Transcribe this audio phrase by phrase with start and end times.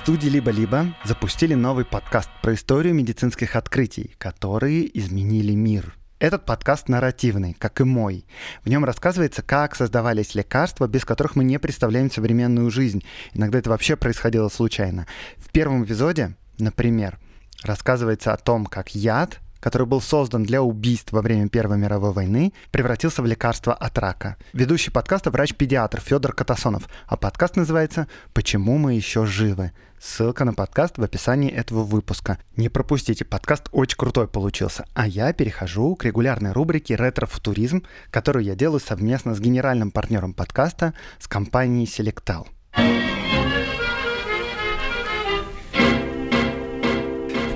[0.00, 5.94] Студии «Либо-либо» запустили новый подкаст про историю медицинских открытий, которые изменили мир.
[6.18, 8.24] Этот подкаст нарративный, как и мой.
[8.64, 13.04] В нем рассказывается, как создавались лекарства, без которых мы не представляем современную жизнь.
[13.34, 15.06] Иногда это вообще происходило случайно.
[15.36, 17.18] В первом эпизоде, например,
[17.62, 22.52] рассказывается о том, как яд который был создан для убийств во время Первой мировой войны,
[22.70, 24.36] превратился в лекарство от рака.
[24.52, 29.72] Ведущий подкаста врач-педиатр Федор Катасонов, а подкаст называется «Почему мы еще живы?».
[30.00, 32.38] Ссылка на подкаст в описании этого выпуска.
[32.56, 34.86] Не пропустите, подкаст очень крутой получился.
[34.94, 40.94] А я перехожу к регулярной рубрике «Ретро-футуризм», которую я делаю совместно с генеральным партнером подкаста
[41.18, 42.46] с компанией Selectal.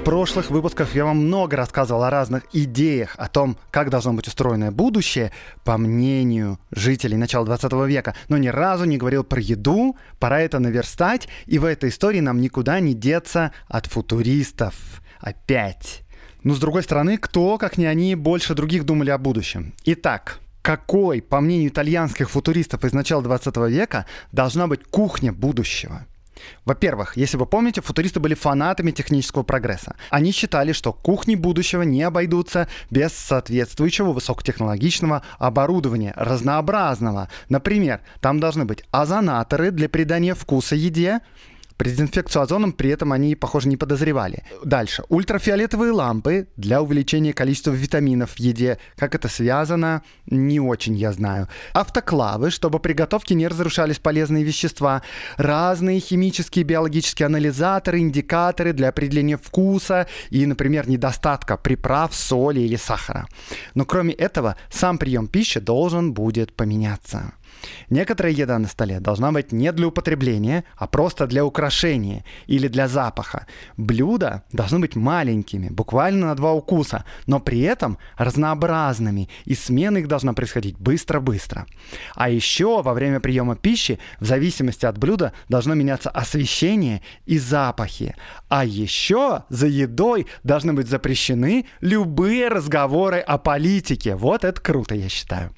[0.04, 4.70] Прошлых выпусках я вам много рассказывал о разных идеях, о том, как должно быть устроено
[4.70, 5.32] будущее,
[5.64, 10.58] по мнению жителей начала 20 века, но ни разу не говорил про еду, пора это
[10.58, 14.74] наверстать, и в этой истории нам никуда не деться от футуристов.
[15.20, 16.02] Опять.
[16.42, 19.72] Но с другой стороны, кто, как не они, больше других думали о будущем?
[19.86, 26.04] Итак, какой, по мнению итальянских футуристов из начала 20 века, должна быть кухня будущего?
[26.64, 29.96] Во-первых, если вы помните, футуристы были фанатами технического прогресса.
[30.10, 37.28] Они считали, что кухни будущего не обойдутся без соответствующего высокотехнологичного оборудования, разнообразного.
[37.48, 41.20] Например, там должны быть озонаторы для придания вкуса еде,
[41.76, 44.44] про дезинфекцию озоном при этом они, похоже, не подозревали.
[44.64, 45.04] Дальше.
[45.08, 48.78] Ультрафиолетовые лампы для увеличения количества витаминов в еде.
[48.96, 51.48] Как это связано, не очень я знаю.
[51.72, 55.02] Автоклавы, чтобы при готовке не разрушались полезные вещества.
[55.36, 62.76] Разные химические и биологические анализаторы, индикаторы для определения вкуса и, например, недостатка приправ, соли или
[62.76, 63.26] сахара.
[63.74, 67.34] Но кроме этого, сам прием пищи должен будет поменяться.
[67.90, 72.88] Некоторая еда на столе должна быть не для употребления, а просто для украшения или для
[72.88, 73.46] запаха.
[73.76, 80.08] Блюда должны быть маленькими, буквально на два укуса, но при этом разнообразными, и смена их
[80.08, 81.66] должна происходить быстро-быстро.
[82.14, 88.14] А еще во время приема пищи, в зависимости от блюда, должно меняться освещение и запахи.
[88.48, 94.16] А еще за едой должны быть запрещены любые разговоры о политике.
[94.16, 95.54] Вот это круто, я считаю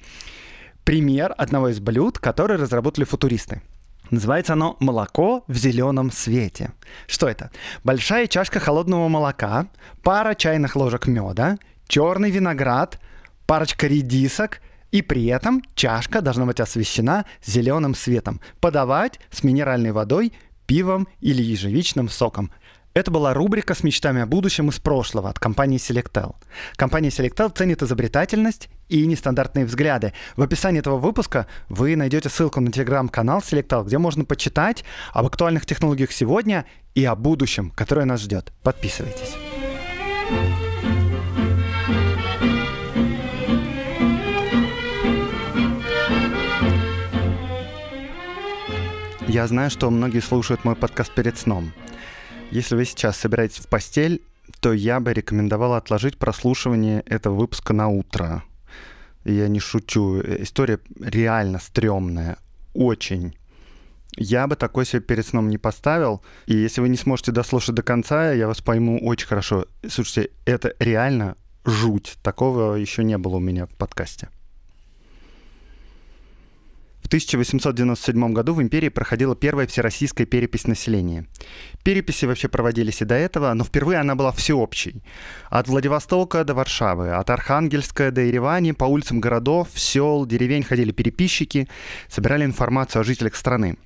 [0.87, 3.61] пример одного из блюд, которые разработали футуристы.
[4.09, 6.71] Называется оно «молоко в зеленом свете».
[7.07, 7.51] Что это?
[7.83, 9.67] Большая чашка холодного молока,
[10.01, 11.57] пара чайных ложек меда,
[11.89, 13.01] черный виноград,
[13.45, 14.61] парочка редисок,
[14.91, 18.39] и при этом чашка должна быть освещена зеленым светом.
[18.61, 20.31] Подавать с минеральной водой,
[20.67, 22.49] пивом или ежевичным соком.
[22.93, 26.37] Это была рубрика с мечтами о будущем из прошлого от компании Selectel.
[26.77, 30.13] Компания Selectel ценит изобретательность и нестандартные взгляды.
[30.35, 34.83] В описании этого выпуска вы найдете ссылку на телеграм-канал Selectel, где можно почитать
[35.13, 36.65] об актуальных технологиях сегодня
[36.95, 38.51] и о будущем, которое нас ждет.
[38.63, 39.35] Подписывайтесь.
[49.27, 51.73] Я знаю, что многие слушают мой подкаст перед сном.
[52.49, 54.21] Если вы сейчас собираетесь в постель,
[54.61, 58.43] то я бы рекомендовал отложить прослушивание этого выпуска на утро.
[59.27, 60.21] Я не шучу.
[60.21, 62.37] История реально стрёмная.
[62.73, 63.35] Очень.
[64.15, 66.21] Я бы такой себе перед сном не поставил.
[66.45, 69.65] И если вы не сможете дослушать до конца, я вас пойму очень хорошо.
[69.87, 72.15] Слушайте, это реально жуть.
[72.23, 74.29] Такого еще не было у меня в подкасте.
[77.07, 81.25] В 1897 году в империи проходила первая всероссийская перепись населения.
[81.81, 85.01] Переписи вообще проводились и до этого, но впервые она была всеобщей.
[85.49, 91.69] От Владивостока до Варшавы, от Архангельска до Еревани, по улицам городов, сел, деревень ходили переписчики,
[92.09, 93.77] собирали информацию о жителях страны.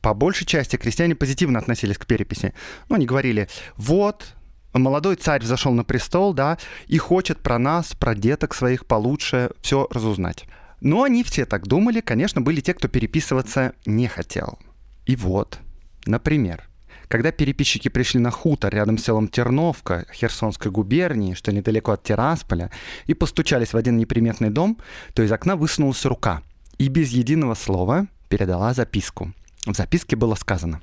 [0.00, 2.54] По большей части крестьяне позитивно относились к переписи.
[2.88, 4.36] Ну, они говорили, вот,
[4.72, 9.88] молодой царь взошел на престол, да, и хочет про нас, про деток своих получше все
[9.90, 10.46] разузнать.
[10.84, 14.58] Но они все так думали, конечно, были те, кто переписываться не хотел.
[15.06, 15.58] И вот,
[16.04, 16.68] например,
[17.08, 22.70] когда переписчики пришли на хутор рядом с селом Терновка Херсонской губернии, что недалеко от Тирасполя,
[23.06, 24.78] и постучались в один неприметный дом,
[25.14, 26.42] то из окна высунулась рука
[26.76, 29.32] и без единого слова передала записку.
[29.64, 30.82] В записке было сказано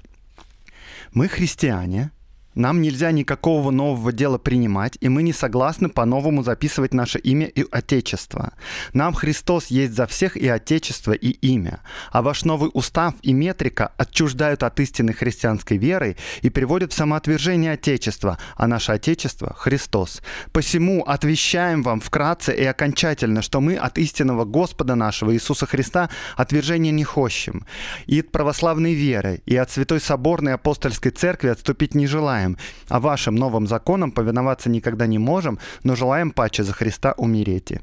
[1.14, 2.10] Мы христиане,
[2.56, 7.66] нам нельзя никакого нового дела принимать, и мы не согласны по-новому записывать наше имя и
[7.72, 8.54] Отечество.
[8.94, 11.82] Нам Христос есть за всех и Отечество, и имя.
[12.12, 17.74] А ваш новый устав и метрика отчуждают от истинной христианской веры и приводят в самоотвержение
[17.74, 20.22] Отечества, а наше Отечество— Христос.
[20.52, 26.92] Посему отвещаем вам вкратце и окончательно, что мы от истинного Господа нашего Иисуса Христа отвержения
[26.92, 27.66] не хочем,
[28.08, 32.58] и от православной веры, и от Святой Соборной Апостольской Церкви отступить не желаем, знаем,
[32.90, 37.74] а вашим новым законам повиноваться никогда не можем, но желаем паче за Христа умереть.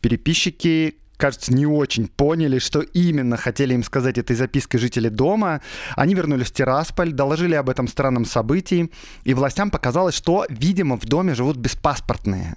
[0.00, 5.62] Переписчики кажется, не очень поняли, что именно хотели им сказать этой запиской жители дома.
[5.96, 8.90] Они вернулись в Тирасполь, доложили об этом странном событии,
[9.24, 12.56] и властям показалось, что, видимо, в доме живут беспаспортные.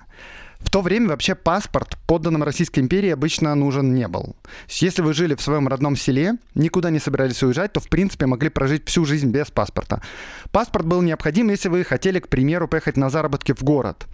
[0.59, 4.35] В то время вообще паспорт подданным Российской империи обычно нужен не был.
[4.67, 8.49] Если вы жили в своем родном селе, никуда не собирались уезжать, то в принципе могли
[8.49, 10.01] прожить всю жизнь без паспорта.
[10.51, 14.07] Паспорт был необходим, если вы хотели, к примеру, поехать на заработки в город.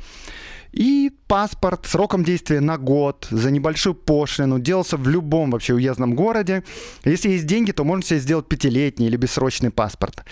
[0.71, 6.63] И паспорт сроком действия на год за небольшую пошлину делался в любом вообще уездном городе.
[7.05, 10.25] Если есть деньги, то можно себе сделать пятилетний или бессрочный паспорт.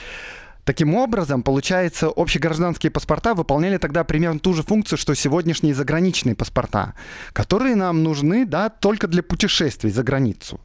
[0.66, 6.94] Таким образом, получается, общегражданские паспорта выполняли тогда примерно ту же функцию, что сегодняшние заграничные паспорта,
[7.34, 10.62] которые нам нужны, да, только для путешествий за границу.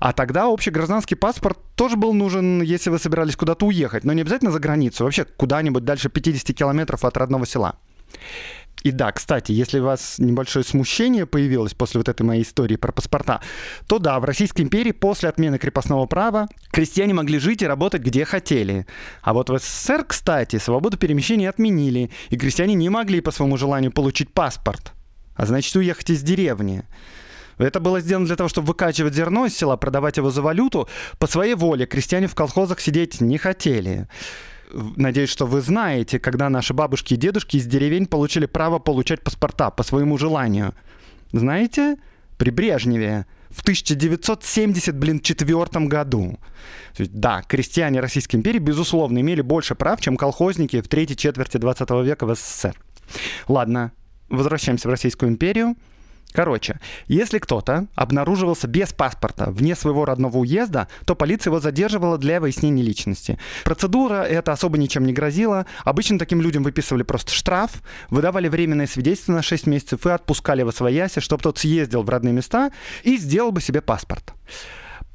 [0.00, 4.50] А тогда общегражданский паспорт тоже был нужен, если вы собирались куда-то уехать, но не обязательно
[4.50, 7.76] за границу, вообще куда-нибудь дальше 50 километров от родного села.
[8.86, 12.92] И да, кстати, если у вас небольшое смущение появилось после вот этой моей истории про
[12.92, 13.40] паспорта,
[13.88, 18.24] то да, в Российской империи после отмены крепостного права крестьяне могли жить и работать где
[18.24, 18.86] хотели.
[19.22, 23.90] А вот в СССР, кстати, свободу перемещения отменили, и крестьяне не могли по своему желанию
[23.90, 24.92] получить паспорт.
[25.34, 26.84] А значит, уехать из деревни.
[27.58, 30.88] Это было сделано для того, чтобы выкачивать зерно из села, продавать его за валюту.
[31.18, 34.06] По своей воле крестьяне в колхозах сидеть не хотели
[34.72, 39.70] надеюсь, что вы знаете, когда наши бабушки и дедушки из деревень получили право получать паспорта
[39.70, 40.74] по своему желанию.
[41.32, 41.96] Знаете?
[42.38, 46.38] При Брежневе в 1970, блин, четвертом году.
[46.98, 51.90] есть, да, крестьяне Российской империи, безусловно, имели больше прав, чем колхозники в третьей четверти 20
[52.04, 52.76] века в СССР.
[53.48, 53.92] Ладно,
[54.28, 55.76] возвращаемся в Российскую империю.
[56.36, 62.40] Короче, если кто-то обнаруживался без паспорта вне своего родного уезда, то полиция его задерживала для
[62.40, 63.38] выяснения личности.
[63.64, 65.64] Процедура это особо ничем не грозила.
[65.82, 70.70] Обычно таким людям выписывали просто штраф, выдавали временное свидетельство на 6 месяцев и отпускали в
[70.72, 72.70] свояси, чтобы тот съездил в родные места
[73.02, 74.34] и сделал бы себе паспорт.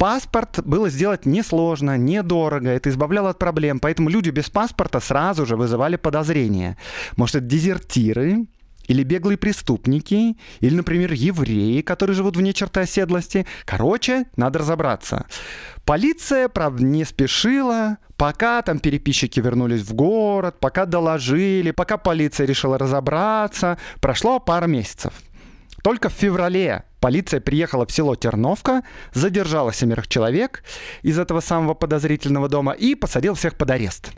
[0.01, 5.55] Паспорт было сделать несложно, недорого, это избавляло от проблем, поэтому люди без паспорта сразу же
[5.55, 6.75] вызывали подозрения.
[7.17, 8.47] Может, это дезертиры,
[8.91, 13.47] или беглые преступники, или, например, евреи, которые живут вне черты оседлости.
[13.63, 15.25] Короче, надо разобраться.
[15.85, 22.77] Полиция, правда, не спешила, пока там переписчики вернулись в город, пока доложили, пока полиция решила
[22.77, 23.77] разобраться.
[24.01, 25.13] Прошло пара месяцев.
[25.83, 28.83] Только в феврале полиция приехала в село Терновка,
[29.13, 30.65] задержала семерых человек
[31.01, 34.11] из этого самого подозрительного дома и посадила всех под арест.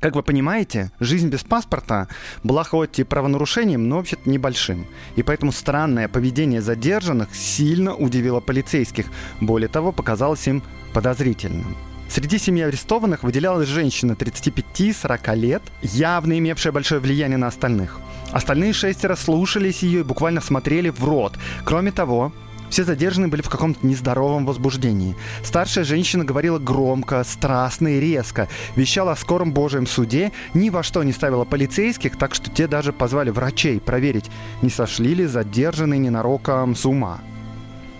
[0.00, 2.08] Как вы понимаете, жизнь без паспорта
[2.42, 4.86] была хоть и правонарушением, но вообще-то небольшим.
[5.16, 9.06] И поэтому странное поведение задержанных сильно удивило полицейских.
[9.42, 10.62] Более того, показалось им
[10.94, 11.76] подозрительным.
[12.08, 18.00] Среди семи арестованных выделялась женщина 35-40 лет, явно имевшая большое влияние на остальных.
[18.32, 21.38] Остальные шестеро слушались ее и буквально смотрели в рот.
[21.64, 22.32] Кроме того,
[22.70, 25.16] все задержанные были в каком-то нездоровом возбуждении.
[25.42, 31.02] Старшая женщина говорила громко, страстно и резко, вещала о скором Божьем суде, ни во что
[31.02, 34.30] не ставила полицейских, так что те даже позвали врачей проверить,
[34.62, 37.20] не сошли ли задержанные ненароком с ума.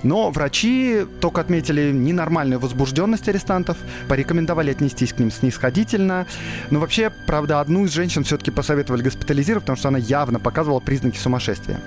[0.02, 3.76] Но врачи только отметили ненормальную возбужденность арестантов,
[4.08, 6.26] порекомендовали отнестись к ним снисходительно.
[6.70, 11.18] Но вообще, правда, одну из женщин все-таки посоветовали госпитализировать, потому что она явно показывала признаки
[11.18, 11.80] сумасшествия.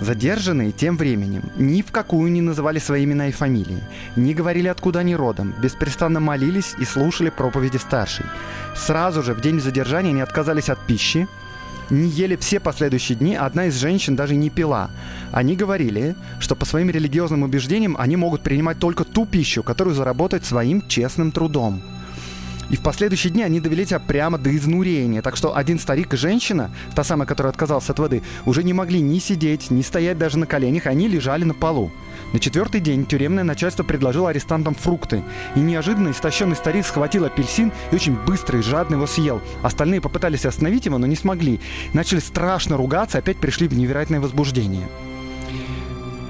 [0.00, 3.82] Задержанные тем временем ни в какую не называли свои имена и фамилии,
[4.16, 8.24] не говорили откуда они родом, беспрестанно молились и слушали проповеди старшей.
[8.74, 11.28] Сразу же в день задержания они отказались от пищи,
[11.90, 14.90] не ели все последующие дни, а одна из женщин даже не пила.
[15.32, 20.46] Они говорили, что по своим религиозным убеждениям они могут принимать только ту пищу, которую заработают
[20.46, 21.82] своим честным трудом.
[22.70, 25.22] И в последующие дни они довели себя прямо до изнурения.
[25.22, 29.00] Так что один старик и женщина, та самая, которая отказалась от воды, уже не могли
[29.00, 31.90] ни сидеть, ни стоять даже на коленях, они лежали на полу.
[32.32, 35.24] На четвертый день тюремное начальство предложило арестантам фрукты.
[35.56, 39.40] И неожиданно истощенный старик схватил апельсин и очень быстро и жадно его съел.
[39.62, 41.60] Остальные попытались остановить его, но не смогли.
[41.92, 44.88] Начали страшно ругаться, опять пришли в невероятное возбуждение.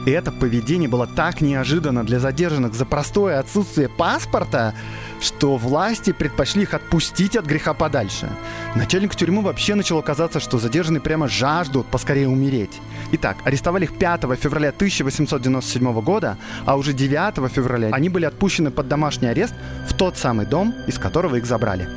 [0.07, 4.75] это поведение было так неожиданно для задержанных за простое отсутствие паспорта,
[5.21, 8.29] что власти предпочли их отпустить от греха подальше.
[8.75, 12.81] Начальнику тюрьмы вообще начало казаться, что задержанные прямо жаждут поскорее умереть.
[13.13, 18.89] Итак, арестовали их 5 февраля 1897 года, а уже 9 февраля они были отпущены под
[18.89, 19.55] домашний арест
[19.89, 21.89] в тот самый дом, из которого их забрали.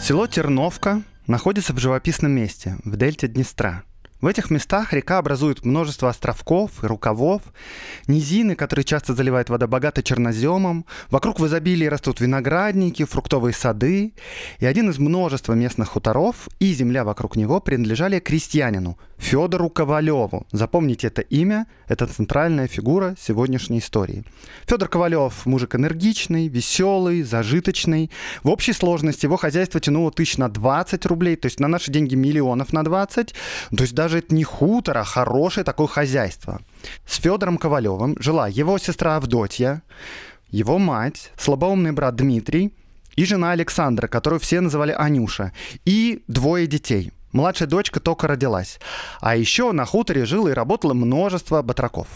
[0.00, 3.82] Село Терновка находится в живописном месте, в дельте Днестра.
[4.20, 7.42] В этих местах река образует множество островков и рукавов,
[8.08, 14.14] низины, которые часто заливает вода богато черноземом, вокруг в изобилии растут виноградники, фруктовые сады,
[14.58, 20.46] и один из множества местных хуторов и земля вокруг него принадлежали крестьянину Федору Ковалеву.
[20.52, 24.24] Запомните это имя, это центральная фигура сегодняшней истории.
[24.66, 28.10] Федор Ковалев мужик энергичный, веселый, зажиточный.
[28.42, 32.14] В общей сложности его хозяйство тянуло тысяч на 20 рублей, то есть на наши деньги
[32.14, 33.34] миллионов на 20,
[33.76, 36.60] то есть даже это не хутор, а хорошее такое хозяйство.
[37.06, 39.82] С Федором Ковалевым жила его сестра Авдотья,
[40.50, 42.72] его мать, слабоумный брат Дмитрий
[43.16, 45.52] и жена Александра, которую все называли Анюша,
[45.84, 47.12] и двое детей.
[47.32, 48.78] Младшая дочка только родилась.
[49.20, 52.08] А еще на хуторе жило и работало множество батраков.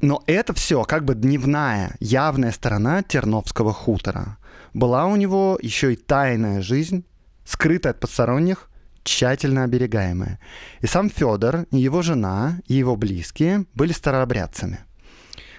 [0.00, 4.38] Но это все как бы дневная, явная сторона Терновского хутора.
[4.72, 7.04] Была у него еще и тайная жизнь,
[7.44, 8.70] скрытая от посторонних,
[9.02, 10.38] тщательно оберегаемое.
[10.80, 14.80] И сам Федор, и его жена, и его близкие были старообрядцами.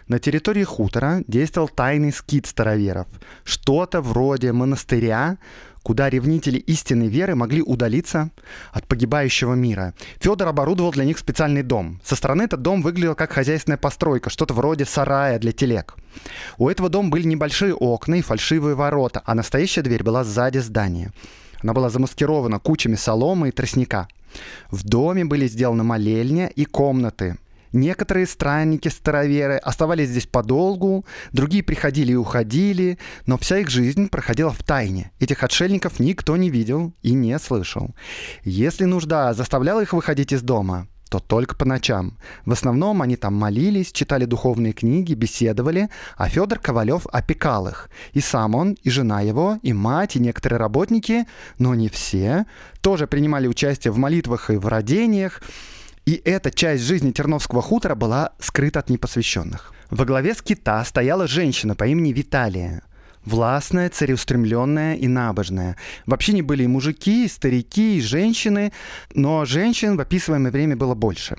[0.07, 3.07] На территории хутора действовал тайный скит староверов,
[3.43, 5.37] что-то вроде монастыря,
[5.83, 8.29] куда ревнители истинной веры могли удалиться
[8.71, 9.93] от погибающего мира.
[10.19, 11.99] Федор оборудовал для них специальный дом.
[12.03, 15.95] Со стороны этот дом выглядел как хозяйственная постройка, что-то вроде сарая для телег.
[16.57, 21.11] У этого дома были небольшие окна и фальшивые ворота, а настоящая дверь была сзади здания.
[21.61, 24.07] Она была замаскирована кучами соломы и тростника.
[24.71, 27.37] В доме были сделаны молельня и комнаты.
[27.71, 34.63] Некоторые странники-староверы оставались здесь подолгу, другие приходили и уходили, но вся их жизнь проходила в
[34.63, 35.11] тайне.
[35.19, 37.95] Этих отшельников никто не видел и не слышал.
[38.43, 42.17] Если нужда заставляла их выходить из дома, то только по ночам.
[42.45, 47.89] В основном они там молились, читали духовные книги, беседовали, а Федор Ковалев опекал их.
[48.13, 51.25] И сам он, и жена его, и мать, и некоторые работники,
[51.57, 52.45] но не все,
[52.81, 55.41] тоже принимали участие в молитвах и в родениях.
[56.09, 59.71] И эта часть жизни Терновского хутора была скрыта от непосвященных.
[59.91, 62.81] Во главе скита стояла женщина по имени Виталия
[63.25, 65.75] властная, целеустремленная и набожная.
[66.07, 68.71] Вообще не были и мужики, и старики, и женщины,
[69.13, 71.37] но женщин в описываемое время было больше.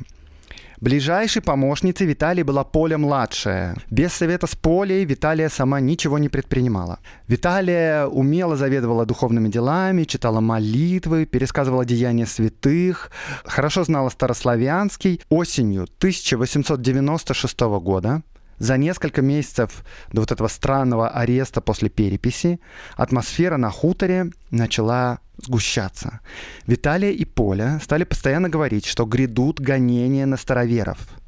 [0.80, 3.76] Ближайшей помощницей Виталии была Поля младшая.
[3.90, 7.00] Без совета с Полей Виталия сама ничего не предпринимала.
[7.28, 13.10] Виталия умело заведовала духовными делами, читала молитвы, пересказывала деяния святых,
[13.44, 15.20] хорошо знала старославянский.
[15.28, 18.22] Осенью 1896 года
[18.60, 22.60] за несколько месяцев до вот этого странного ареста после переписи
[22.94, 26.20] атмосфера на хуторе начала сгущаться.
[26.66, 30.98] Виталия и Поля стали постоянно говорить, что грядут гонения на староверов–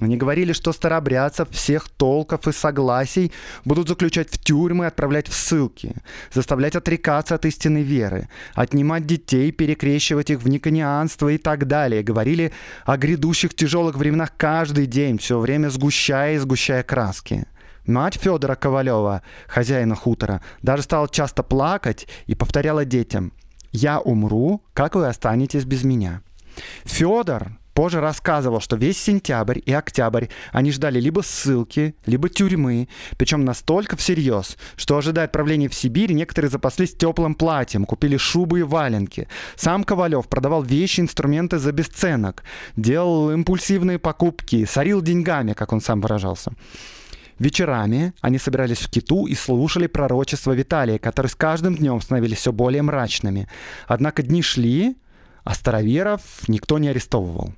[0.00, 3.30] они говорили, что старобрядцев всех толков и согласий
[3.64, 5.94] будут заключать в тюрьмы и отправлять в ссылки,
[6.32, 12.02] заставлять отрекаться от истинной веры, отнимать детей, перекрещивать их в никонианство и так далее.
[12.02, 12.52] Говорили
[12.86, 17.44] о грядущих тяжелых временах каждый день, все время сгущая и сгущая краски.
[17.86, 23.32] Мать Федора Ковалева, хозяина хутора, даже стала часто плакать и повторяла детям
[23.72, 26.22] «Я умру, как вы останетесь без меня».
[26.84, 33.44] Федор, позже рассказывал, что весь сентябрь и октябрь они ждали либо ссылки, либо тюрьмы, причем
[33.44, 39.28] настолько всерьез, что ожидая отправления в Сибирь, некоторые запаслись теплым платьем, купили шубы и валенки.
[39.56, 42.44] Сам Ковалев продавал вещи, инструменты за бесценок,
[42.76, 46.52] делал импульсивные покупки, сорил деньгами, как он сам выражался.
[47.38, 52.52] Вечерами они собирались в Киту и слушали пророчества Виталия, которые с каждым днем становились все
[52.52, 53.48] более мрачными.
[53.88, 54.96] Однако дни шли,
[55.42, 57.52] а староверов никто не арестовывал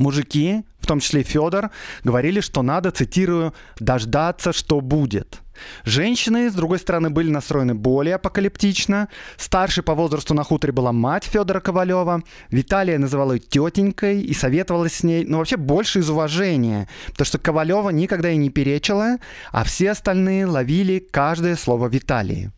[0.00, 1.70] мужики, в том числе Федор,
[2.04, 5.40] говорили, что надо, цитирую, «дождаться, что будет».
[5.84, 9.08] Женщины, с другой стороны, были настроены более апокалиптично.
[9.36, 12.22] Старшей по возрасту на хуторе была мать Федора Ковалева.
[12.50, 17.38] Виталия называла ее тетенькой и советовалась с ней, ну, вообще больше из уважения, потому что
[17.38, 19.18] Ковалева никогда и не перечила,
[19.52, 22.52] а все остальные ловили каждое слово Виталии.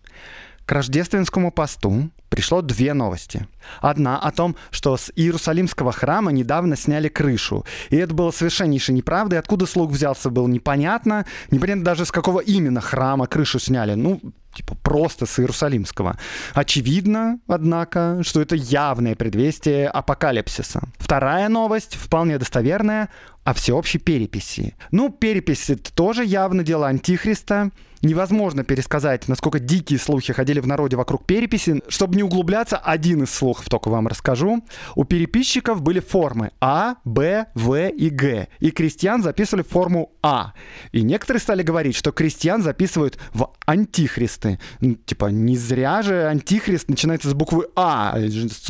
[0.65, 3.47] К рождественскому посту пришло две новости.
[3.83, 7.67] Одна о том, что с Иерусалимского храма недавно сняли крышу.
[7.91, 9.39] И это было совершеннейшей неправдой.
[9.39, 11.27] Откуда слуг взялся, было непонятно.
[11.51, 13.93] Непонятно даже, с какого именно храма крышу сняли.
[13.93, 14.19] Ну,
[14.55, 16.17] типа просто с Иерусалимского.
[16.55, 20.81] Очевидно, однако, что это явное предвестие апокалипсиса.
[20.97, 23.11] Вторая новость, вполне достоверная,
[23.45, 24.75] о всеобщей переписи.
[24.91, 27.73] Ну, перепись— это тоже явно дело Антихриста.
[28.03, 31.83] Невозможно пересказать, насколько дикие слухи ходили в народе вокруг переписи.
[31.89, 34.65] Чтобы не углубляться, один из слухов только вам расскажу.
[34.97, 38.49] У переписчиков были формы А, Б, В и Г.
[38.59, 40.53] И крестьян записывали форму А.
[40.91, 44.59] И некоторые стали говорить, что крестьян записывают в антихристы.
[44.81, 48.19] Ну, типа, не зря же антихрист начинается с буквы А.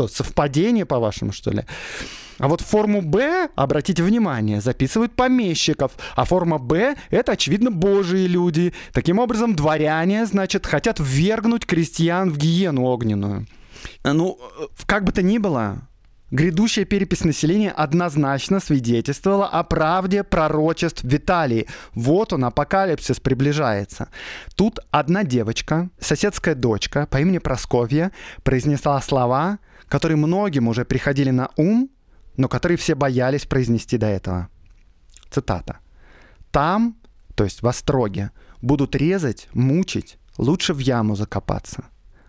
[0.08, 1.64] Совпадение, по-вашему, что ли?
[2.42, 8.74] А вот форму Б, обратите внимание, записывают помещиков, а форма Б— это, очевидно, божьи люди.
[8.92, 13.46] Таким образом, дворяне, значит, хотят ввергнуть крестьян в гиену огненную.
[14.02, 14.40] Ну,
[14.86, 15.82] как бы то ни было,
[16.32, 21.68] Грядущая перепись населения однозначно свидетельствовала о правде пророчеств Виталии.
[21.94, 24.08] Вот он, апокалипсис приближается.
[24.56, 28.10] Тут одна девочка, соседская дочка по имени Просковья,
[28.42, 31.88] произнесла слова, которые многим уже приходили на ум,
[32.36, 34.48] но которые все боялись произнести до этого.
[35.30, 35.78] Цитата.
[36.50, 36.96] «Там,
[37.34, 41.84] то есть в Остроге, будут резать, мучить, лучше в яму закопаться».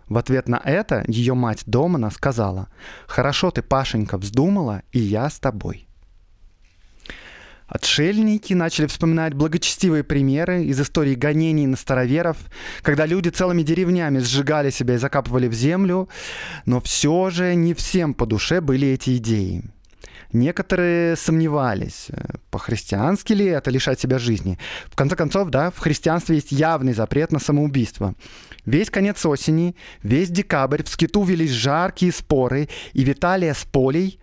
[0.08, 2.68] В ответ на это ее мать Домана сказала,
[3.06, 5.88] «Хорошо ты, Пашенька, вздумала, и я с тобой».
[7.66, 12.36] Отшельники начали вспоминать благочестивые примеры из истории гонений на староверов,
[12.82, 16.08] когда люди целыми деревнями сжигали себя и закапывали в землю,
[16.66, 19.64] но все же не всем по душе были эти идеи.
[20.34, 24.58] Некоторые сомневались, э, по-христиански ли это лишать себя жизни.
[24.86, 28.16] В конце концов, да, в христианстве есть явный запрет на самоубийство.
[28.66, 34.18] Весь конец осени, весь декабрь в скиту велись жаркие споры, и Виталия с Полей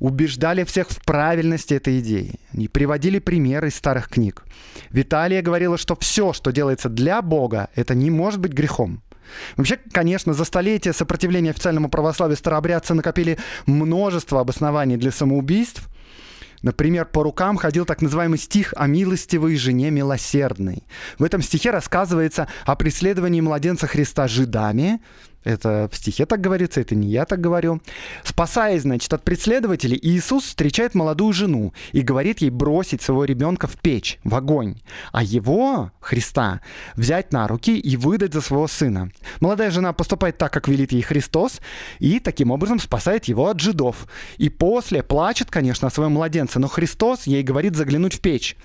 [0.00, 2.34] убеждали всех в правильности этой идеи.
[2.52, 4.44] Они приводили примеры из старых книг.
[4.90, 9.02] Виталия говорила, что все, что делается для Бога, это не может быть грехом.
[9.56, 15.88] Вообще, конечно, за столетия сопротивления официальному православию старообрядцы накопили множество обоснований для самоубийств.
[16.62, 20.84] Например, по рукам ходил так называемый стих о милостивой жене милосердной.
[21.18, 25.02] В этом стихе рассказывается о преследовании младенца Христа жидами,
[25.44, 27.80] это в стихе так говорится, это не я так говорю.
[28.24, 33.76] Спасаясь, значит, от преследователей, Иисус встречает молодую жену и говорит ей бросить своего ребенка в
[33.78, 34.76] печь, в огонь,
[35.12, 36.60] а его, Христа,
[36.96, 39.10] взять на руки и выдать за своего сына.
[39.40, 41.60] Молодая жена поступает так, как велит ей Христос,
[41.98, 44.06] и таким образом спасает его от жидов.
[44.38, 48.56] И после плачет, конечно, о своем младенце, но Христос ей говорит заглянуть в печь.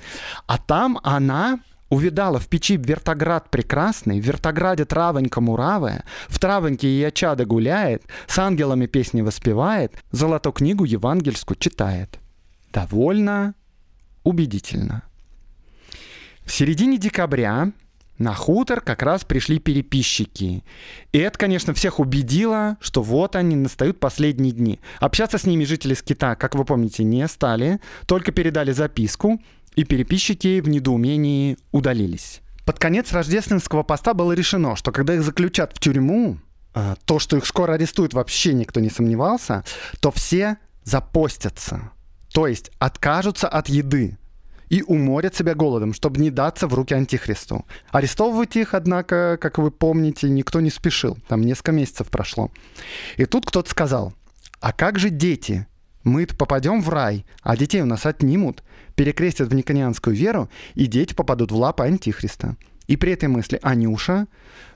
[0.48, 7.12] А там она Увидала в печи вертоград прекрасный, в вертограде травонька муравая, в травоньке ее
[7.12, 12.20] чадо гуляет, с ангелами песни воспевает, золотую книгу евангельскую читает.
[12.72, 13.56] Довольно
[14.24, 15.04] убедительно.
[16.44, 17.72] В середине декабря
[18.20, 20.64] на хутор как раз пришли переписчики.
[21.14, 24.80] И это, конечно, всех убедило, что вот они, настают последние дни.
[25.00, 29.42] Общаться с ними жители скита, как вы помните, не стали, только передали записку,
[29.80, 32.42] и переписчики в недоумении удалились.
[32.66, 36.38] Под конец рождественского поста было решено, что когда их заключат в тюрьму,
[36.74, 39.64] а, то, что их скоро арестуют, вообще никто не сомневался,
[40.02, 41.92] то все запостятся.
[42.34, 44.18] То есть откажутся от еды
[44.68, 47.66] и уморят себя голодом, чтобы не даться в руки Антихристу.
[47.90, 51.18] Арестовывать их, однако, как вы помните, никто не спешил.
[51.30, 52.52] Там несколько месяцев прошло.
[53.16, 54.14] И тут кто-то сказал,
[54.60, 55.68] а как же дети?
[56.04, 58.64] мы попадем в рай, а детей у нас отнимут,
[59.00, 62.58] перекрестят в никонианскую веру, и дети попадут в лапы Антихриста.
[62.88, 64.28] И при этой мысли Анюша,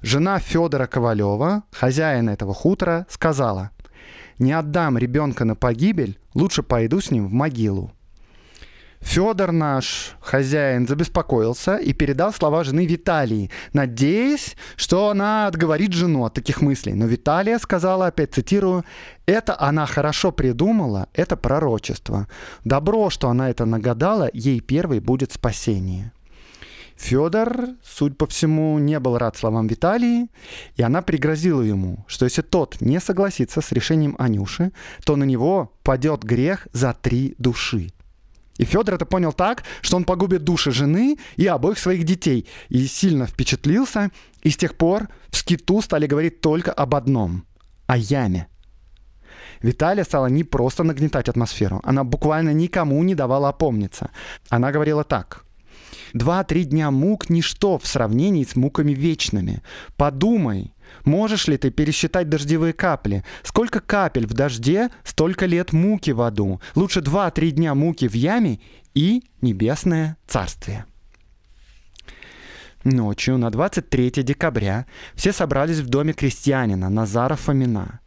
[0.01, 3.71] жена Федора Ковалева, хозяина этого хутора, сказала,
[4.39, 7.91] «Не отдам ребенка на погибель, лучше пойду с ним в могилу».
[9.04, 16.34] Федор наш хозяин забеспокоился и передал слова жены Виталии, надеясь, что она отговорит жену от
[16.34, 16.94] таких мыслей.
[16.94, 18.86] Но Виталия сказала, опять цитирую,
[19.26, 22.28] «Это она хорошо придумала, это пророчество.
[22.63, 26.13] Добро, что она это нагадала, ей первой будет спасение».
[26.96, 30.30] Федор, судя по всему, не был рад словам Виталии,
[30.78, 34.72] и она пригрозила ему, что если тот не согласится с решением Анюши,
[35.04, 37.92] то на него падет грех за три души.
[38.58, 42.48] И Федор это понял так, что он погубит души жены и обоих своих детей.
[42.70, 44.12] И сильно впечатлился.
[44.42, 47.46] И с тех пор в скиту стали говорить только об одном—
[47.88, 48.48] о яме.
[49.62, 54.10] Виталия стала не просто нагнетать атмосферу, она буквально никому не давала опомниться.
[54.50, 55.46] Она говорила так.
[56.13, 59.63] «Два-три дня мук— ничто в сравнении с муками вечными.
[59.96, 60.74] Подумай,
[61.06, 63.24] Можешь ли ты пересчитать дождевые капли?
[63.44, 66.62] Сколько капель в дожде, столько лет муки в аду.
[66.76, 68.60] Лучше два-три дня муки в яме
[68.94, 70.86] и небесное царствие.
[72.84, 78.02] Ночью на 23 декабря все собрались в доме крестьянина Назара Фомина.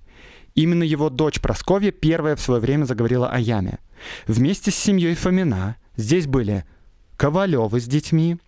[0.55, 3.79] Именно его дочь Просковья первая в свое время заговорила о яме.
[4.27, 6.65] Вместе с семьей Фомина здесь были
[7.17, 8.39] Ковалевы с детьми,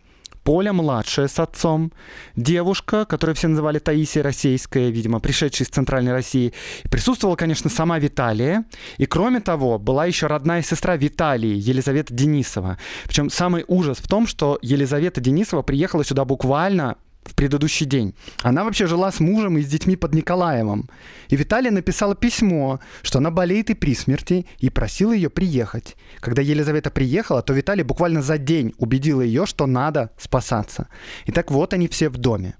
[0.48, 1.92] Поля младшая с отцом,
[2.34, 6.54] девушка, которую все называли Таисия Российская, видимо, пришедшая из Центральной России.
[6.84, 8.64] И присутствовала, конечно, сама Виталия.
[8.96, 12.78] И кроме того, была еще родная сестра Виталии, Елизавета Денисова.
[13.04, 16.96] Причем самый ужас в том, что Елизавета Денисова приехала сюда буквально
[17.28, 18.14] в предыдущий день.
[18.42, 20.88] Она вообще жила с мужем и с детьми под Николаевым.
[21.28, 25.96] И Виталия написала письмо, что она болеет и при смерти, и просила ее приехать.
[26.20, 30.88] Когда Елизавета приехала, то Виталий буквально за день убедила ее, что надо спасаться.
[31.26, 32.56] И так вот они все в доме.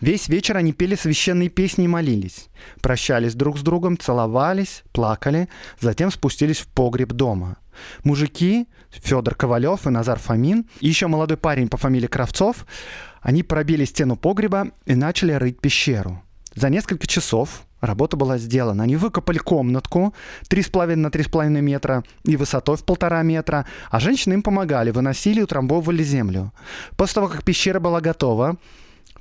[0.00, 2.48] Весь вечер они пели священные песни и молились.
[2.80, 5.48] Прощались друг с другом, целовались, плакали,
[5.80, 7.56] затем спустились в погреб дома.
[8.04, 12.64] Мужики, Федор Ковалев и Назар Фомин, и еще молодой парень по фамилии Кравцов,
[13.22, 16.22] они пробили стену погреба и начали рыть пещеру.
[16.54, 18.82] За несколько часов работа была сделана.
[18.82, 20.14] Они выкопали комнатку
[20.50, 25.42] 3,5 на 3,5 метра и высотой в полтора метра, а женщины им помогали, выносили и
[25.42, 26.52] утрамбовывали землю.
[26.96, 28.56] После того, как пещера была готова,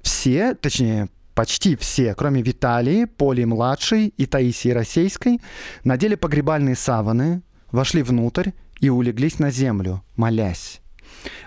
[0.01, 5.39] все, точнее, почти все, кроме Виталии, Поли-младшей и Таисии Российской,
[5.83, 10.81] надели погребальные саваны, вошли внутрь и улеглись на землю, молясь.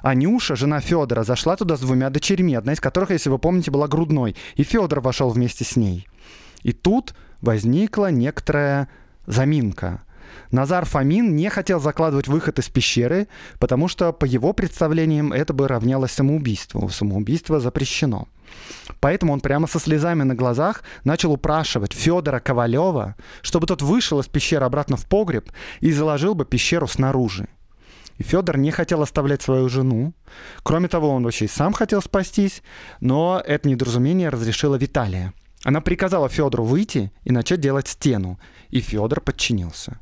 [0.02, 3.88] Анюша, жена Федора, зашла туда с двумя дочерьми, одна из которых, если вы помните, была
[3.88, 6.06] грудной, и Федор вошел вместе с ней.
[6.62, 8.88] И тут возникла некоторая
[9.26, 10.02] заминка.
[10.50, 13.28] Назар Фомин не хотел закладывать выход из пещеры,
[13.58, 16.88] потому что, по его представлениям, это бы равнялось самоубийству.
[16.88, 18.28] Самоубийство запрещено.
[19.00, 24.26] Поэтому он прямо со слезами на глазах начал упрашивать Федора Ковалева, чтобы тот вышел из
[24.26, 27.48] пещеры обратно в погреб и заложил бы пещеру снаружи.
[28.20, 30.12] И Федор не хотел оставлять свою жену.
[30.62, 32.62] Кроме того, он вообще и сам хотел спастись,
[33.00, 35.32] но это недоразумение разрешила Виталия.
[35.64, 40.00] Она приказала Федору выйти и начать делать стену, и Федор подчинился.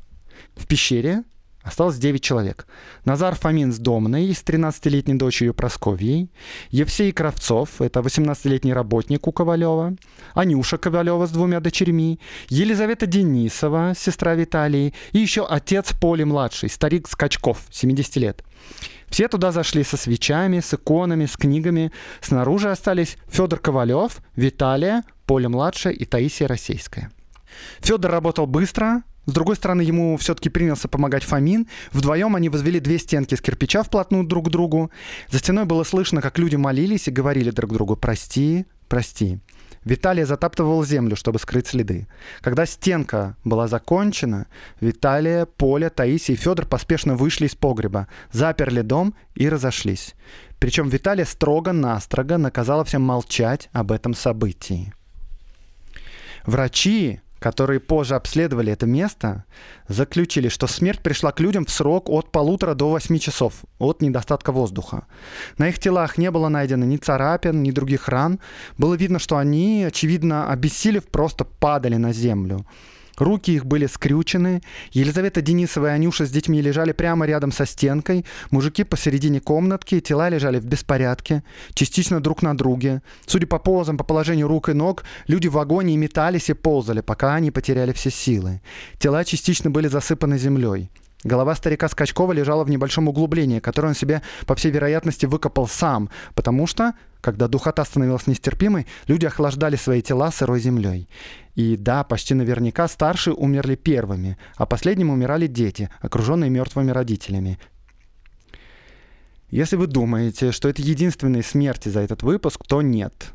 [0.57, 1.23] В пещере
[1.69, 2.65] Осталось 9 человек.
[3.05, 6.31] Назар Фомин с Домной, с 13-летней дочерью Просковьей.
[6.71, 9.95] Евсей Кравцов, это 18-летний работник у Ковалева.
[10.33, 12.19] Анюша Ковалева с двумя дочерьми.
[12.47, 14.95] Елизавета Денисова, сестра Виталии.
[15.11, 18.43] И еще отец Поли-младший, старик Скачков, 70 лет.
[19.07, 21.91] Все туда зашли со свечами, с иконами, с книгами.
[22.19, 27.11] Снаружи остались Федор Ковалев, Виталия, Поля-младшая и Таисия Российская.
[27.79, 31.67] Федор работал быстро, с другой стороны, ему все-таки принялся помогать Фомин.
[31.91, 34.91] Вдвоем они возвели две стенки из кирпича вплотную друг к другу.
[35.29, 39.39] За стеной было слышно, как люди молились и говорили друг другу «Прости, прости».
[39.85, 42.07] Виталий затаптывал землю, чтобы скрыть следы.
[42.41, 44.47] Когда стенка была закончена,
[44.81, 50.15] Виталия, Поля, Таисия и Федор поспешно вышли из погреба, заперли дом и разошлись.
[50.59, 54.93] Причем Виталия строго-настрого наказала всем молчать об этом событии.
[56.45, 59.45] Врачи, которые позже обследовали это место,
[59.87, 64.51] заключили, что смерть пришла к людям в срок от полутора до восьми часов от недостатка
[64.51, 65.05] воздуха.
[65.57, 68.39] На их телах не было найдено ни царапин, ни других ран.
[68.77, 72.65] Было видно, что они, очевидно, обессилев, просто падали на землю.
[73.19, 74.61] Руки их были скрючены.
[74.91, 78.25] Елизавета Денисова и Анюша с детьми лежали прямо рядом со стенкой.
[78.49, 79.99] Мужики посередине комнатки.
[79.99, 83.01] Тела лежали в беспорядке, частично друг на друге.
[83.25, 87.35] Судя по позам, по положению рук и ног, люди в вагоне метались и ползали, пока
[87.35, 88.61] они потеряли все силы.
[88.97, 90.89] Тела частично были засыпаны землей.
[91.25, 96.09] Голова старика Скачкова лежала в небольшом углублении, которое он себе, по всей вероятности, выкопал сам,
[96.33, 101.09] потому что, когда духота становилась нестерпимой, люди охлаждали свои тела сырой землей.
[101.59, 107.59] И да, почти наверняка старшие умерли первыми, а последними умирали дети, окруженные мертвыми родителями.
[109.49, 113.33] Если вы думаете, что это единственные смерти за этот выпуск, то нет.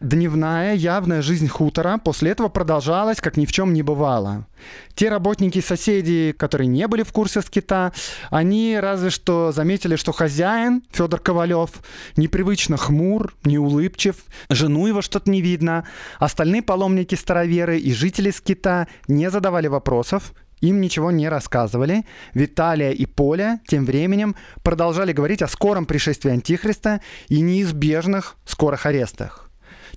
[0.00, 4.46] Дневная явная жизнь хутора после этого продолжалась, как ни в чем не бывало.
[4.94, 7.92] Те работники соседи, которые не были в курсе скита,
[8.30, 11.70] они разве что заметили, что хозяин, Федор Ковалев,
[12.16, 14.16] непривычно хмур, неулыбчив,
[14.50, 15.84] жену его что-то не видно.
[16.18, 22.04] Остальные паломники-староверы и жители скита не задавали вопросов, им ничего не рассказывали.
[22.32, 29.43] Виталия и Поля тем временем продолжали говорить о скором пришествии Антихриста и неизбежных скорых арестах.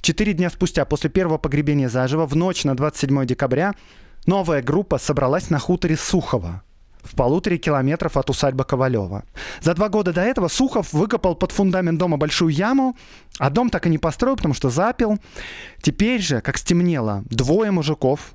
[0.08, 3.74] Четыре дня спустя, после первого погребения заживо, в ночь на 27 декабря,
[4.26, 6.64] новая группа собралась на хуторе Сухово
[7.04, 9.26] в полуторе километров от усадьбы Ковалева.
[9.60, 12.96] За два года до этого Сухов выкопал под фундамент дома большую яму,
[13.38, 15.20] а дом так и не построил, потому что запил.
[15.82, 18.34] Теперь же, как стемнело, двое мужиков,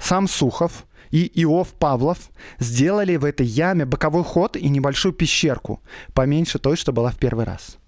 [0.00, 2.18] сам Сухов и Иов Павлов
[2.58, 5.82] сделали в этой яме боковой ход и небольшую пещерку,
[6.14, 7.78] поменьше той, что была в первый раз.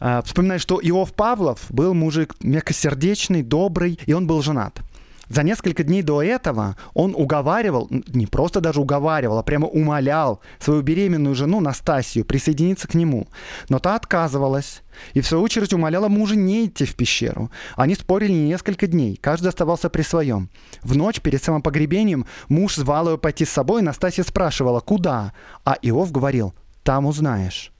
[0.00, 4.80] Э, вспоминает, что Иов Павлов был мужик мягкосердечный, добрый, и он был женат.
[5.28, 10.82] За несколько дней до этого он уговаривал, не просто даже уговаривал, а прямо умолял свою
[10.82, 13.28] беременную жену Настасию присоединиться к нему.
[13.68, 14.82] Но та отказывалась.
[15.14, 17.50] И в свою очередь умоляла мужа не идти в пещеру.
[17.74, 20.50] Они спорили несколько дней, каждый оставался при своем.
[20.82, 25.32] В ночь перед самым погребением муж звал ее пойти с собой, и Настасья спрашивала, куда?
[25.64, 27.72] А Иов говорил, там узнаешь.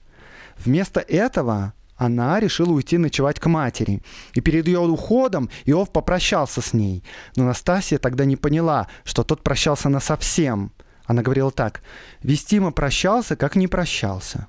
[0.57, 4.01] Вместо этого она решила уйти ночевать к матери.
[4.33, 7.03] И перед ее уходом Иов попрощался с ней.
[7.35, 10.71] Но Настасья тогда не поняла, что тот прощался на совсем.
[11.05, 11.81] Она говорила так.
[12.21, 14.47] Вестима прощался, как не прощался.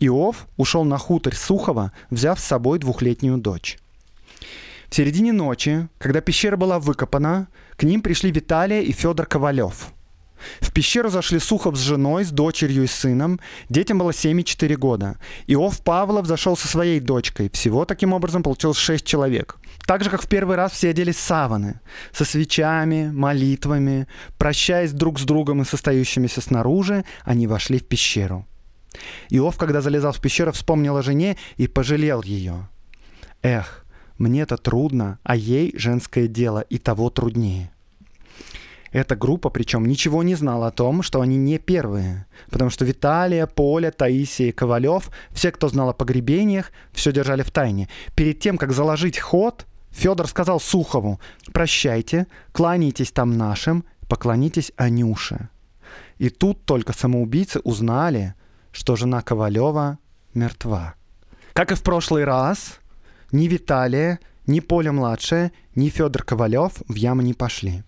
[0.00, 3.78] Иов ушел на хутор Сухова, взяв с собой двухлетнюю дочь.
[4.88, 9.92] В середине ночи, когда пещера была выкопана, к ним пришли Виталия и Федор Ковалев–
[10.60, 13.40] в пещеру зашли Сухов с женой, с дочерью и сыном.
[13.68, 15.16] Детям было 7 и 4 года.
[15.46, 17.50] Иов Павлов зашел со своей дочкой.
[17.50, 19.56] Всего таким образом получилось 6 человек.
[19.86, 21.80] Так же, как в первый раз все оделись саваны.
[22.12, 24.06] Со свечами, молитвами.
[24.36, 28.46] Прощаясь друг с другом и состоящимися снаружи, они вошли в пещеру.
[29.30, 32.68] Иов, когда залезал в пещеру, вспомнил о жене и пожалел ее.
[33.42, 33.84] Эх,
[34.18, 37.70] мне это трудно, а ей женское дело и того труднее.
[38.92, 42.26] Эта группа, причем, ничего не знала о том, что они не первые.
[42.50, 47.50] Потому что Виталия, Поля, Таисия и Ковалев, все, кто знал о погребениях, все держали в
[47.50, 47.88] тайне.
[48.14, 51.20] Перед тем, как заложить ход, Федор сказал Сухову,
[51.52, 55.48] «Прощайте, кланяйтесь там нашим, поклонитесь Анюше».
[56.18, 58.34] И тут только самоубийцы узнали,
[58.72, 59.98] что жена Ковалева
[60.34, 60.94] мертва.
[61.52, 62.78] Как и в прошлый раз,
[63.32, 67.82] ни Виталия, ни Поля-младшая, ни Федор Ковалев в яму не пошли.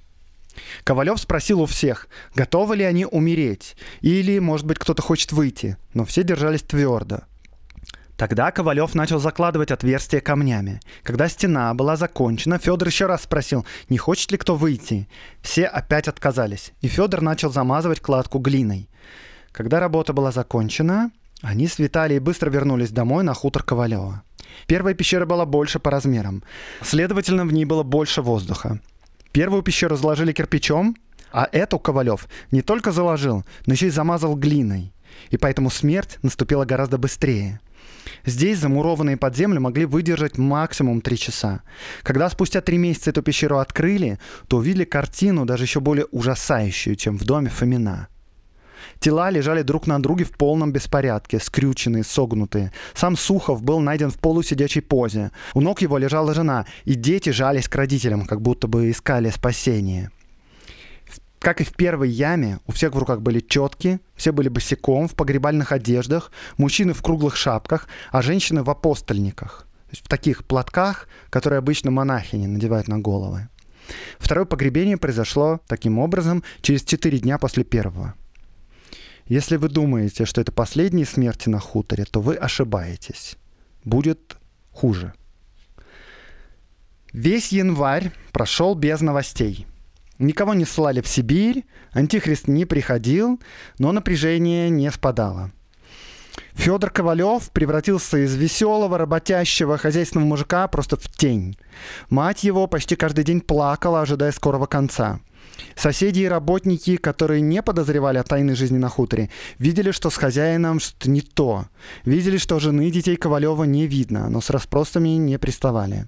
[0.85, 6.05] Ковалев спросил у всех, готовы ли они умереть, или, может быть, кто-то хочет выйти, но
[6.05, 7.21] все держались твердо.
[8.21, 10.81] Тогда Ковалев начал закладывать отверстия камнями.
[11.03, 15.09] Когда стена была закончена, Федор еще раз спросил, не хочет ли кто выйти.
[15.41, 18.91] Все опять отказались, и Федор начал замазывать кладку глиной.
[19.53, 24.23] Когда работа была закончена, они с Виталией быстро вернулись домой на хутор Ковалева.
[24.67, 26.43] Первая пещера была больше по размерам.
[26.83, 28.81] Следовательно, в ней было больше воздуха.
[29.33, 30.97] Первую пещеру заложили кирпичом,
[31.33, 34.93] а эту Ковалев не только заложил, но еще и замазал глиной.
[35.31, 37.61] И поэтому смерть наступила гораздо быстрее.
[38.25, 41.63] Здесь замурованные под землю могли выдержать максимум три часа.
[42.03, 47.19] Когда спустя три месяца эту пещеру открыли, то увидели картину даже еще более ужасающую, чем
[47.19, 48.09] в доме Фомина–
[48.99, 52.73] Тела лежали друг на друге в полном беспорядке, скрюченные, согнутые.
[52.95, 55.31] Сам Сухов был найден в полусидячей позе.
[55.55, 60.11] У ног его лежала жена, и дети жались к родителям, как будто бы искали спасения.
[61.41, 65.15] Как и в первой яме, у всех в руках были четки, все были босиком, в
[65.15, 69.67] погребальных одеждах, мужчины в круглых шапках, а женщины в апостольниках.
[69.87, 73.49] То есть в таких платках, которые обычно монахини надевают на головы.
[74.19, 78.15] Второе погребение произошло таким образом через четыре дня после первого.
[79.31, 83.37] Если вы думаете, что это последние смерти на хуторе, то вы ошибаетесь.
[83.85, 84.37] Будет
[84.73, 85.15] хуже.
[87.13, 89.69] Весь январь прошел без новостей.
[90.19, 93.41] Никого не ссылали в Сибирь, антихрист не приходил,
[93.79, 95.53] но напряжение не спадало.
[96.55, 101.57] Федор Ковалев превратился из веселого, работящего хозяйственного мужика просто в тень.
[102.09, 105.21] Мать его почти каждый день плакала, ожидая скорого конца.
[105.77, 110.81] Соседи и работники, которые не подозревали о тайной жизни на хуторе, видели, что с хозяином
[110.81, 111.67] что-то не то.
[112.05, 116.07] Видели, что жены детей Ковалева не видно, но с расспросами не приставали.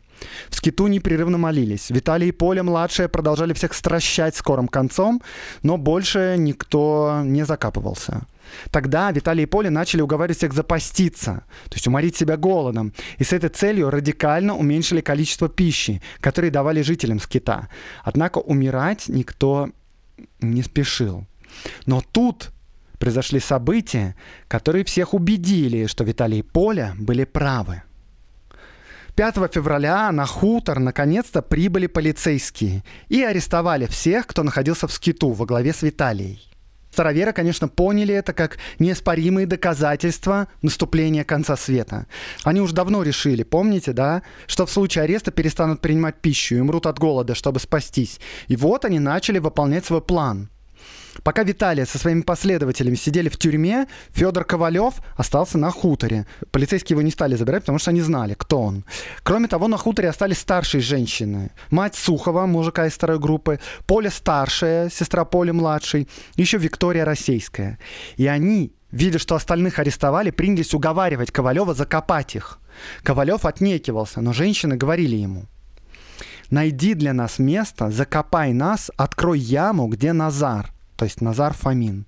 [0.49, 1.91] В скиту непрерывно молились.
[1.91, 5.23] Виталий и Поля младшие продолжали всех стращать скорым концом,
[5.63, 8.27] но больше никто не закапывался.
[8.71, 13.33] Тогда Виталий и Поля начали уговаривать всех запаститься, то есть уморить себя голодом, и с
[13.33, 17.69] этой целью радикально уменьшили количество пищи, которые давали жителям скита.
[18.05, 19.71] Однако умирать никто
[20.41, 21.27] не спешил.
[21.87, 22.51] Но тут
[22.99, 24.15] произошли события,
[24.49, 27.83] которые всех убедили, что Виталий и Поля были правы.
[29.15, 35.45] 5 февраля на хутор наконец-то прибыли полицейские и арестовали всех, кто находился в скиту во
[35.45, 36.49] главе с Виталией.
[36.91, 42.07] Староверы, конечно, поняли это как неоспоримые доказательства наступления конца света.
[42.45, 46.87] Они уже давно решили, помните, да, что в случае ареста перестанут принимать пищу и умрут
[46.87, 48.21] от голода, чтобы спастись.
[48.49, 50.52] И вот они начали выполнять свой план.
[51.23, 56.27] Пока Виталия со своими последователями сидели в тюрьме, Федор Ковалев остался на хуторе.
[56.51, 58.85] Полицейские его не стали забирать, потому что они знали, кто он.
[59.23, 61.51] Кроме того, на хуторе остались старшие женщины.
[61.71, 67.79] Мать Сухова, мужика из второй группы, Поля старшая, сестра Поля младшей, еще Виктория Российская.
[68.17, 72.61] И они видя, что остальных арестовали, принялись уговаривать Ковалева закопать их.
[73.03, 75.47] Ковалев отнекивался, но женщины говорили ему,
[76.51, 80.72] «Найди для нас место, закопай нас, открой яму, где Назар»,
[81.03, 82.07] то есть Назар Фомин.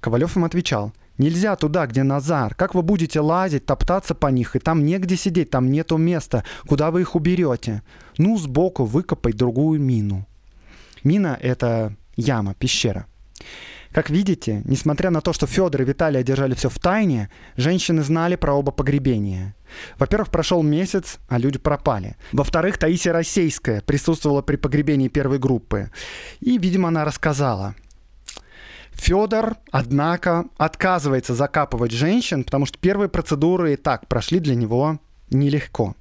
[0.00, 2.54] Ковалев им отвечал, Нельзя туда, где Назар.
[2.54, 6.44] Как вы будете лазить, топтаться по них, и там негде сидеть, там нету места.
[6.66, 7.82] Куда вы их уберете?
[8.16, 10.26] Ну, сбоку выкопай другую мину.
[11.04, 13.04] Мина— это яма, пещера.
[13.92, 18.36] Как видите, несмотря на то, что Федор и Виталий держали все в тайне, женщины знали
[18.36, 19.56] про оба погребения.
[19.98, 22.16] Во-первых, прошел месяц, а люди пропали.
[22.32, 25.90] Во-вторых, Таисия Российская присутствовала при погребении первой группы.
[26.40, 27.74] И, видимо, она рассказала.
[28.92, 34.98] Федор, однако, отказывается закапывать женщин, потому что первые процедуры и так прошли для него
[35.30, 35.94] нелегко.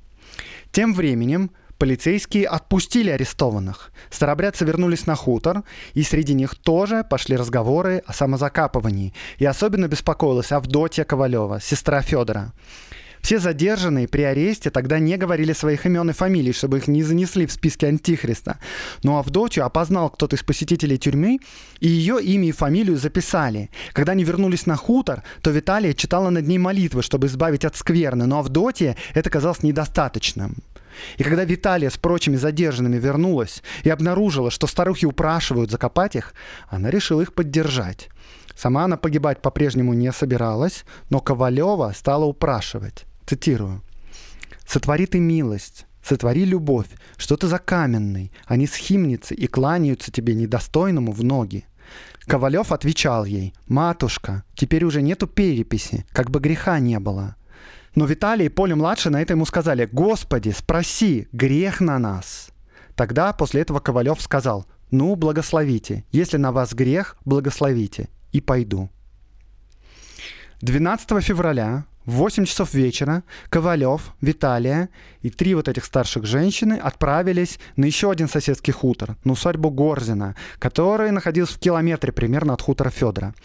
[0.72, 3.92] Тем временем полицейские отпустили арестованных.
[4.12, 9.14] Старобрядцы вернулись на хутор, и среди них тоже пошли разговоры о самозакапывании.
[9.38, 12.54] И особенно беспокоилась Авдотья Ковалева, сестра Федора.
[13.22, 17.46] Все задержанные при аресте тогда не говорили своих имен и фамилий, чтобы их не занесли
[17.46, 18.60] в списки Антихриста.
[19.04, 21.40] Но Авдотью опознал кто-то из посетителей тюрьмы,
[21.80, 23.70] и ее имя и фамилию записали.
[23.94, 28.26] Когда они вернулись на хутор, то Виталия читала над ней молитвы, чтобы избавить от скверны,
[28.26, 30.56] но Авдотье это казалось недостаточным.
[31.18, 36.34] И когда Виталия с прочими задержанными вернулась и обнаружила, что старухи упрашивают закопать их,
[36.68, 38.10] она решила их поддержать.
[38.56, 43.06] Сама она погибать по-прежнему не собиралась, но Ковалева стала упрашивать.
[43.30, 43.84] Цитирую.
[44.66, 51.12] «Сотвори ты милость, сотвори любовь, что ты за каменный, они схимницы и кланяются тебе недостойному
[51.12, 51.66] в ноги».
[52.26, 57.36] Ковалев отвечал ей, «Матушка, теперь уже нету переписи, как бы греха не было».
[57.94, 62.50] Но Виталий и Поля-младший на это ему сказали, «Господи, спроси, грех на нас».
[62.96, 68.90] Тогда после этого Ковалев сказал, «Ну, благословите, если на вас грех, благословите, и пойду».
[70.62, 74.90] 12 февраля в 8 часов вечера Ковалев, Виталия
[75.22, 80.36] и три вот этих старших женщины отправились на еще один соседский хутор, на усадьбу Горзина,
[80.60, 83.36] который находился в километре примерно от хутора Федора.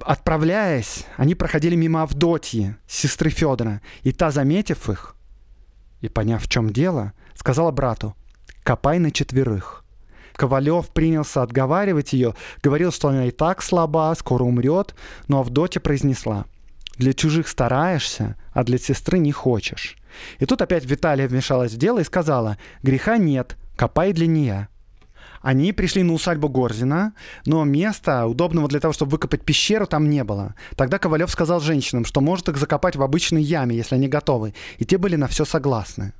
[0.00, 5.14] Отправляясь, они проходили мимо Авдотьи, сестры Федора, и та, заметив их
[6.00, 8.16] и поняв, в чем дело, сказала брату
[8.64, 9.84] «Копай на четверых».
[10.34, 14.94] Ковалев принялся отговаривать ее, говорил, что она и так слаба, скоро умрет,
[15.28, 16.46] но Авдотья произнесла
[16.96, 19.96] для чужих стараешься, а для сестры не хочешь.
[20.38, 24.68] И тут опять Виталия вмешалась в дело и сказала, греха нет, копай для нее.
[25.40, 27.14] Они пришли на усадьбу Горзина,
[27.46, 30.54] но места, удобного для того, чтобы выкопать пещеру, там не было.
[30.76, 34.84] Тогда Ковалев сказал женщинам, что может их закопать в обычной яме, если они готовы, и
[34.84, 36.12] те были на все согласны.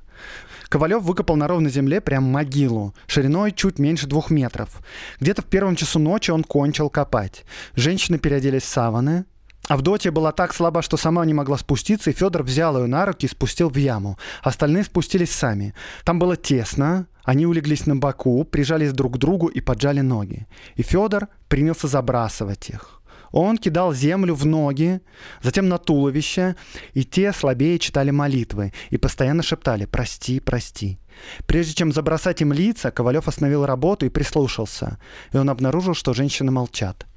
[0.67, 4.81] Ковалев выкопал на ровной земле прям могилу, шириной чуть меньше двух метров.
[5.19, 7.45] Где-то в первом часу ночи он кончил копать.
[7.75, 9.25] Женщины переоделись в саваны,
[9.67, 13.25] Авдотья была так слаба, что сама не могла спуститься, и Федор взял ее на руки
[13.25, 14.17] и спустил в яму.
[14.41, 15.73] Остальные спустились сами.
[16.03, 20.47] Там было тесно, они улеглись на боку, прижались друг к другу и поджали ноги.
[20.75, 23.01] И Федор принялся забрасывать их.
[23.31, 25.01] Он кидал землю в ноги,
[25.41, 26.55] затем на туловище,
[26.93, 30.99] и те слабее читали молитвы и постоянно шептали «Прости, прости».
[31.47, 34.99] Прежде чем забросать им лица, Ковалев остановил работу и прислушался,
[35.31, 37.07] и он обнаружил, что женщины молчат.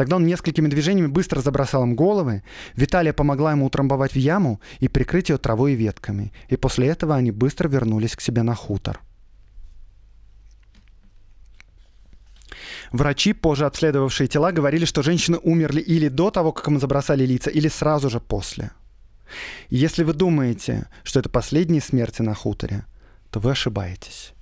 [0.00, 2.42] Тогда он несколькими движениями быстро забросал им головы.
[2.74, 6.32] Виталия помогла ему утрамбовать в яму и прикрыть ее травой и ветками.
[6.48, 9.00] И после этого они быстро вернулись к себе на хутор.
[12.92, 17.50] Врачи, позже обследовавшие тела, говорили, что женщины умерли или до того, как им забросали лица,
[17.50, 18.70] или сразу же после.
[19.68, 22.86] Если вы думаете, что это последние смерти на хуторе,
[23.30, 24.32] то вы ошибаетесь.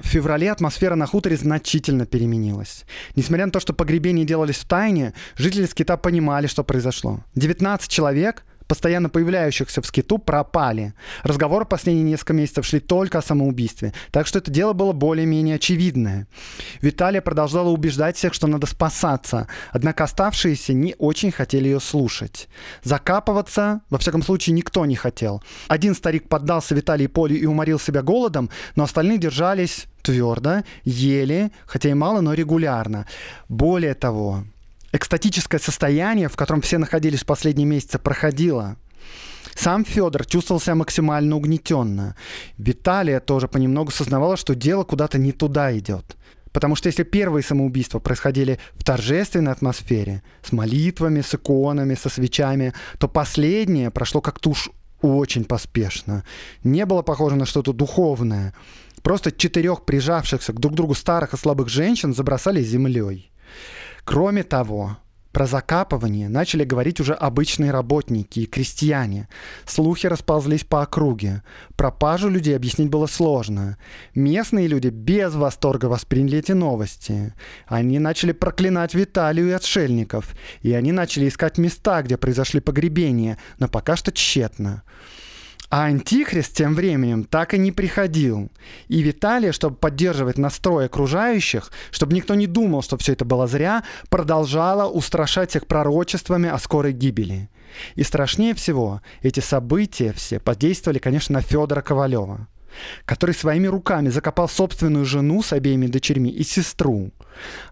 [0.00, 2.84] В феврале атмосфера на хуторе значительно переменилась.
[3.16, 7.20] Несмотря на то, что погребения делались в тайне, жители скита понимали, что произошло.
[7.34, 10.94] 19 человек постоянно появляющихся в скиту пропали.
[11.24, 16.28] Разговоры последние несколько месяцев шли только о самоубийстве, так что это дело было более-менее очевидное.
[16.80, 22.48] Виталия продолжала убеждать всех, что надо спасаться, однако оставшиеся не очень хотели ее слушать.
[22.84, 25.42] Закапываться, во всяком случае, никто не хотел.
[25.66, 31.90] Один старик поддался Виталии Полю и уморил себя голодом, но остальные держались твердо, ели, хотя
[31.90, 33.08] и мало, но регулярно.
[33.48, 34.44] Более того,
[34.92, 38.76] экстатическое состояние, в котором все находились последние месяцы, проходило.
[39.54, 42.16] Сам Федор чувствовал себя максимально угнетенно.
[42.58, 46.16] Виталия тоже понемногу сознавала, что дело куда-то не туда идет.
[46.52, 52.72] Потому что если первые самоубийства происходили в торжественной атмосфере, с молитвами, с иконами, со свечами,
[52.98, 54.70] то последнее прошло как-то уж
[55.00, 56.24] очень поспешно.
[56.64, 58.52] Не было похоже на что-то духовное.
[59.02, 63.30] Просто четырех прижавшихся к друг другу старых и слабых женщин забросали землей.
[64.10, 64.96] Кроме того,
[65.30, 69.28] Про закапывание начали говорить уже обычные работники и крестьяне.
[69.64, 71.44] Слухи расползлись по округе.
[71.76, 73.78] Пропажу людей объяснить было сложно.
[74.16, 77.32] Местные люди без восторга восприняли эти новости.
[77.66, 80.34] Они начали проклинать Виталию и отшельников.
[80.62, 84.82] И они начали искать места, где произошли погребения, но пока что тщетно.
[85.70, 88.50] А Антихрист тем временем так и не приходил.
[88.88, 93.84] И Виталий, чтобы поддерживать настрой окружающих, чтобы никто не думал, что все это было зря,
[94.08, 97.48] продолжала устрашать их пророчествами о скорой гибели.
[97.94, 102.48] И страшнее всего, эти события все подействовали, конечно, на Федора Ковалева
[103.04, 107.10] который своими руками закопал собственную жену с обеими дочерьми и сестру.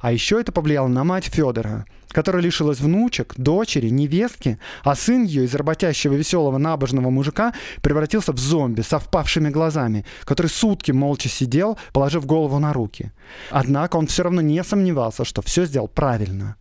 [0.01, 5.45] А еще это повлияло на мать Федора, которая лишилась внучек, дочери, невестки, а сын ее
[5.45, 11.79] из работящего веселого набожного мужика превратился в зомби со впавшими глазами, который сутки молча сидел,
[11.93, 13.13] положив голову на руки.
[13.51, 16.57] Однако он все равно не сомневался, что все сделал правильно.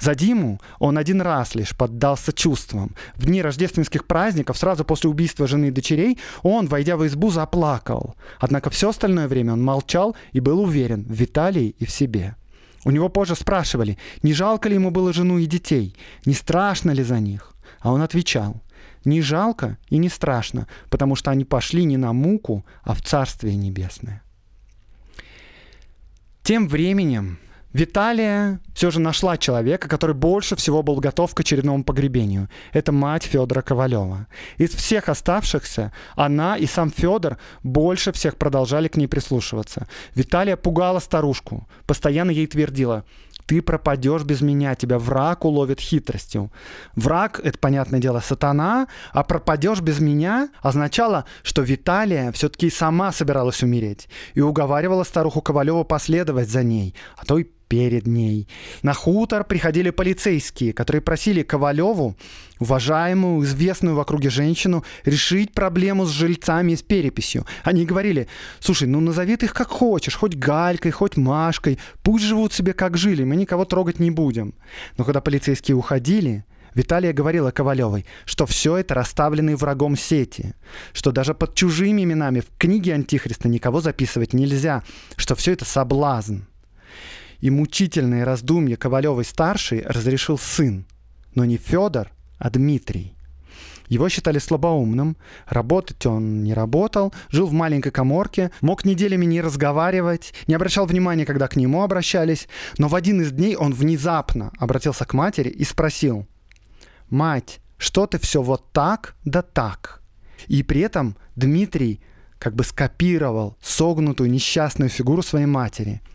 [0.00, 2.94] За Диму он один раз лишь поддался чувствам.
[3.16, 8.14] В дни рождественских праздников, сразу после убийства жены и дочерей, он, войдя в избу, заплакал.
[8.38, 12.36] Однако все остальное время он молчал и был уверен в Виталии и в себе.
[12.84, 17.02] У него позже спрашивали, не жалко ли ему было жену и детей, не страшно ли
[17.02, 17.52] за них.
[17.80, 18.62] А он отвечал,
[19.04, 23.56] не жалко и не страшно, потому что они пошли не на муку, а в Царствие
[23.56, 24.22] Небесное.
[26.42, 27.38] Тем временем
[27.72, 32.48] Виталия все же нашла человека, который больше всего был готов к очередному погребению.
[32.72, 34.26] Это мать Федора Ковалева.
[34.56, 39.86] Из всех оставшихся она и сам Федор больше всех продолжали к ней прислушиваться.
[40.14, 43.04] Виталия пугала старушку, постоянно ей твердила
[43.48, 46.52] ты пропадешь без меня, тебя враг уловит хитростью.
[46.94, 53.62] Враг— это, понятное дело, сатана, а пропадешь без меня означало, что Виталия все-таки сама собиралась
[53.62, 58.48] умереть и уговаривала старуху Ковалеву последовать за ней, а то и перед ней.
[58.82, 62.16] На хутор приходили полицейские, которые просили Ковалеву,
[62.58, 67.46] уважаемую, известную в округе женщину, решить проблему с жильцами и с переписью.
[67.62, 68.26] Они говорили,
[68.58, 72.96] слушай, ну назови ты их как хочешь, хоть Галькой, хоть Машкой, пусть живут себе как
[72.96, 74.54] жили, мы никого трогать не будем.
[74.96, 76.44] Но когда полицейские уходили,
[76.74, 80.54] Виталия говорила Ковалевой, что все это расставленные врагом сети,
[80.92, 84.82] что даже под чужими именами в книге Антихриста никого записывать нельзя,
[85.16, 86.42] что все это соблазн
[87.40, 90.84] и мучительные раздумья Ковалевой-старшей разрешил сын,
[91.34, 93.14] но не Федор, а Дмитрий.
[93.88, 95.16] Его считали слабоумным,
[95.46, 101.24] работать он не работал, жил в маленькой коморке, мог неделями не разговаривать, не обращал внимания,
[101.24, 105.64] когда к нему обращались, но в один из дней он внезапно обратился к матери и
[105.64, 106.26] спросил,
[107.08, 110.02] «Мать, что ты все вот так да так?»
[110.48, 112.00] И при этом Дмитрий
[112.38, 116.02] как бы скопировал согнутую несчастную фигуру своей матери–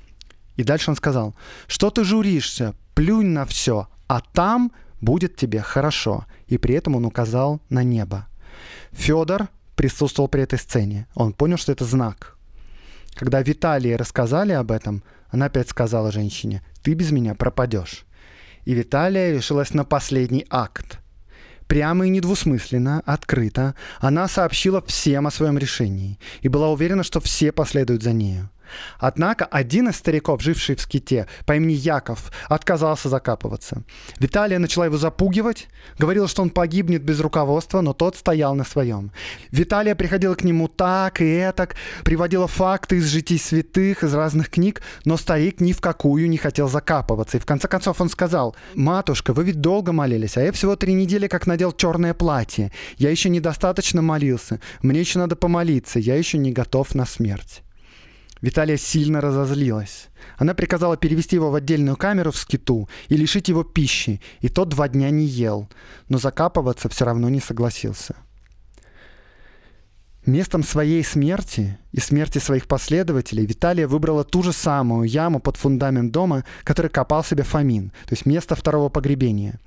[0.56, 1.36] и дальше он сказал,
[1.68, 6.26] что ты журишься, плюнь на все, а там будет тебе хорошо.
[6.48, 8.28] И при этом он указал на небо.
[8.92, 11.08] Федор присутствовал при этой сцене.
[11.16, 12.38] Он понял, что это знак.
[13.16, 18.06] Когда Виталии рассказали об этом, она опять сказала женщине, ты без меня пропадешь.
[18.66, 21.00] И Виталия решилась на последний акт.
[21.68, 27.52] Прямо и недвусмысленно, открыто, она сообщила всем о своем решении и была уверена, что все
[27.52, 28.50] последуют за нею.
[29.00, 33.84] Однако один из стариков, живший в ските, по имени Яков, отказался закапываться.
[34.20, 39.12] Виталия начала его запугивать, говорила, что он погибнет без руководства, но тот стоял на своем.
[39.52, 44.82] Виталия приходила к нему так и этак, приводила факты из житий святых, из разных книг,
[45.06, 47.38] но старик ни в какую не хотел закапываться.
[47.38, 50.94] И в конце концов он сказал, «Матушка, вы ведь долго молились, а я всего три
[50.94, 52.72] недели как надел черное платье.
[52.98, 54.60] Я еще недостаточно молился.
[54.82, 56.00] Мне еще надо помолиться.
[56.00, 57.64] Я еще не готов на смерть».
[58.44, 60.10] Виталия сильно разозлилась.
[60.38, 64.68] Она приказала перевести его в отдельную камеру в скиту и лишить его пищи, и тот
[64.68, 65.70] два дня не ел,
[66.10, 68.18] но закапываться все равно не согласился.
[70.26, 76.12] Местом своей смерти и смерти своих последователей Виталия выбрала ту же самую яму под фундамент
[76.12, 79.62] дома, который копал себе Фомин, то есть место второго погребения.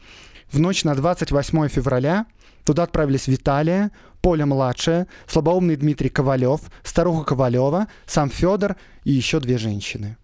[0.51, 2.27] В ночь на 28 февраля
[2.67, 3.93] Туда отправились Виталия,
[4.23, 8.75] Поля-младшая, слабоумный Дмитрий Ковалев, старуха Ковалева, сам Федор
[9.05, 10.17] и еще две женщины.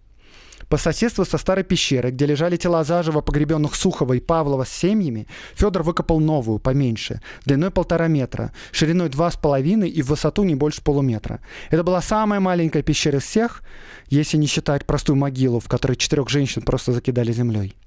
[0.67, 5.27] По соседству со старой пещерой, где лежали тела заживо погребенных Сухова и Павлова с семьями,
[5.55, 10.55] Федор выкопал новую, поменьше, длиной полтора метра, шириной два с половиной и в высоту не
[10.55, 11.39] больше полуметра.
[11.69, 13.63] Это была самая маленькая пещера из всех,
[14.09, 17.77] если не считать простую могилу, в которой четырех женщин просто закидали землей.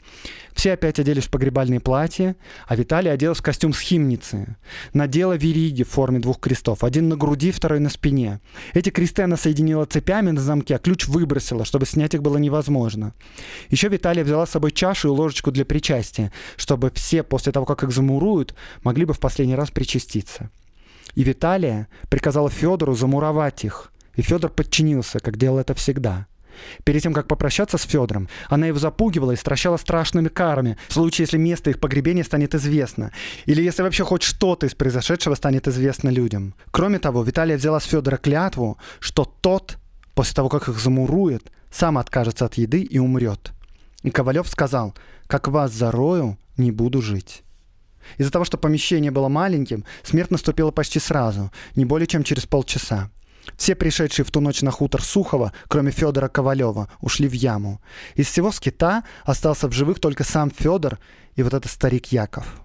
[0.57, 2.35] Все опять оделись в погребальные платья,
[2.67, 4.57] а Виталий оделась в костюм схимницы.
[4.95, 6.83] Надела вериги в форме двух крестов.
[6.83, 8.41] Один на груди, второй на спине.
[8.73, 13.13] Эти кресты она соединила цепями на замке, а ключ выбросила, чтобы снять их было невозможно.
[13.69, 17.83] Еще Виталия взяла с собой чашу и ложечку для причастия, чтобы все после того, как
[17.83, 20.51] их замуруют, могли бы в последний раз причаститься.
[21.15, 23.93] И Виталия приказала Федору замуровать их.
[24.15, 26.27] И Федор подчинился, как делал это всегда.
[26.85, 31.25] Перед тем, как попрощаться с Федором, она его запугивала и стращала страшными карами, в случае,
[31.25, 33.13] если место их погребения станет известно,
[33.47, 36.55] или если вообще хоть что-то из произошедшего станет известно людям.
[36.71, 39.79] Кроме того, Виталия взяла с Федора клятву, что тот,
[40.15, 43.53] после того, как их замурует, сам откажется от еды и умрет.
[44.03, 44.95] И Ковалев сказал,
[45.27, 47.43] как вас зарою, не буду жить.
[48.19, 53.11] Из-за того, что помещение было маленьким, смерть наступила почти сразу, не более чем через полчаса.
[53.57, 57.81] Все пришедшие в ту ночь на хутор Сухова, кроме Федора Ковалева, ушли в яму.
[58.15, 60.99] Из всего скита остался в живых только сам Федор
[61.37, 62.63] и вот этот старик Яков.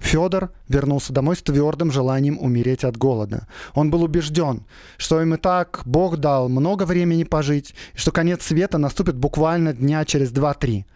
[0.00, 3.46] Федор вернулся домой с твердым желанием умереть от голода.
[3.74, 4.64] Он был убежден,
[4.96, 9.74] что им и так Бог дал много времени пожить, и что конец света наступит буквально
[9.74, 10.86] дня через два-три.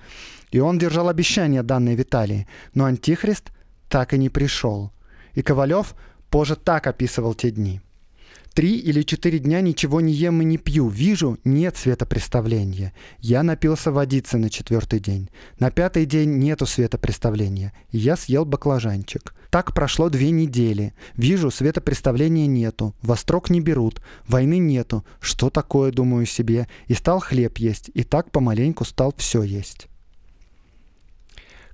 [0.51, 3.51] И он держал обещание, данное Виталии, но Антихрист
[3.89, 4.91] так и не пришел.
[5.35, 5.95] И Ковалев
[6.31, 7.81] позже так описывал те дни.
[8.55, 10.89] Три или четыре дня ничего не ем и не пью.
[10.89, 12.95] Вижу, нет светопреставления.
[13.19, 15.29] Я напился водицы на четвертый день.
[15.59, 17.73] На пятый день нету светопреставления.
[17.91, 19.35] Я съел баклажанчик.
[19.51, 20.95] Так прошло две недели.
[21.17, 22.95] Вижу, светопреставления нету.
[23.03, 24.01] Вострок не берут.
[24.29, 25.05] Войны нету.
[25.19, 26.69] Что такое, думаю себе.
[26.87, 27.91] И стал хлеб есть.
[27.95, 29.89] И так помаленьку стал все есть.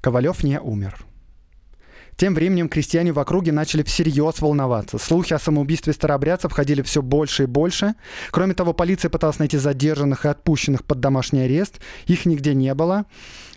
[0.01, 1.05] Ковалев не умер.
[2.21, 4.99] Тем временем крестьяне в округе начали всерьез волноваться.
[4.99, 7.95] Слухи о самоубийстве старообрядцев ходили все больше и больше.
[8.31, 11.81] Кроме того, полиция пыталась найти задержанных и отпущенных под домашний арест.
[12.05, 13.07] Их нигде не было.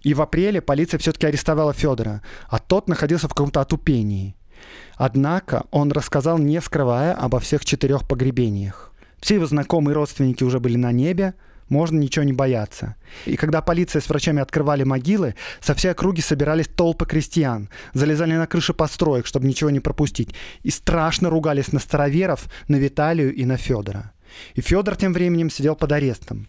[0.04, 4.38] И в апреле полиция все-таки арестовала Федора, а тот находился в каком-то отупении.
[4.96, 8.94] Однако он рассказал, не скрывая, обо всех четырех погребениях.
[9.20, 11.34] Все его знакомые и родственники уже были на небе,
[11.70, 12.96] можно ничего не бояться.
[13.26, 18.48] И когда полиция с врачами открывали могилы, со всей округи собирались толпы крестьян, залезали на
[18.48, 20.34] крыши построек, чтобы ничего не пропустить,
[20.64, 24.12] и страшно ругались на староверов, на Виталию и на Федора.
[24.56, 26.48] И Федор тем временем сидел под арестом.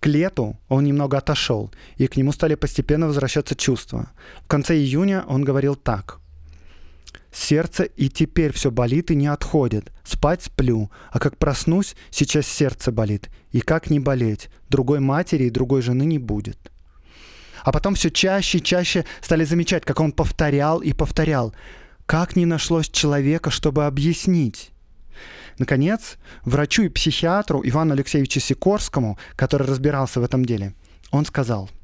[0.00, 4.10] К лету он немного отошел, и к нему стали постепенно возвращаться чувства.
[4.44, 6.20] В конце июня он говорил так–
[7.38, 9.92] Сердце и теперь все болит и не отходит.
[10.02, 13.30] Спать сплю, а как проснусь, сейчас сердце болит.
[13.52, 14.50] И как не болеть?
[14.68, 16.58] Другой матери и другой жены не будет.
[17.62, 21.54] А потом все чаще и чаще стали замечать, как он повторял и повторял.
[22.06, 24.72] Как не нашлось человека, чтобы объяснить?
[25.58, 30.74] Наконец, врачу и психиатру Ивану Алексеевичу Сикорскому, который разбирался в этом деле,
[31.12, 31.70] он сказал–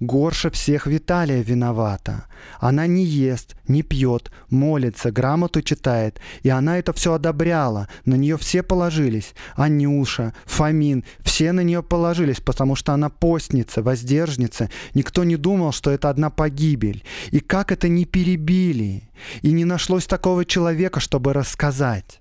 [0.00, 2.24] Горше всех Виталия виновата.
[2.58, 6.20] Она не ест, не пьет, молится, грамоту читает.
[6.42, 7.86] И она это все одобряла.
[8.06, 9.34] На нее все положились.
[9.56, 14.70] Анюша, Фомин, все на нее положились, потому что она постница, воздержница.
[14.94, 17.04] Никто не думал, что это одна погибель.
[17.30, 19.10] И как это не перебили.
[19.42, 22.19] И не нашлось такого человека, чтобы рассказать.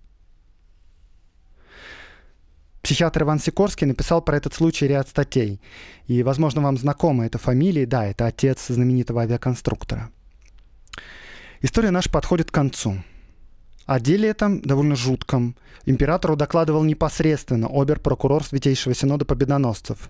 [2.89, 5.61] Психиатр Иван Сикорский написал про этот случай ряд статей.
[6.07, 7.85] И, возможно, вам знакома эта фамилия.
[7.85, 10.09] Да, это отец знаменитого авиаконструктора.
[11.61, 12.95] История наша подходит к концу.
[13.85, 20.09] О деле этом довольно жутком императору докладывал непосредственно обер-прокурор Святейшего Синода Победоносцев.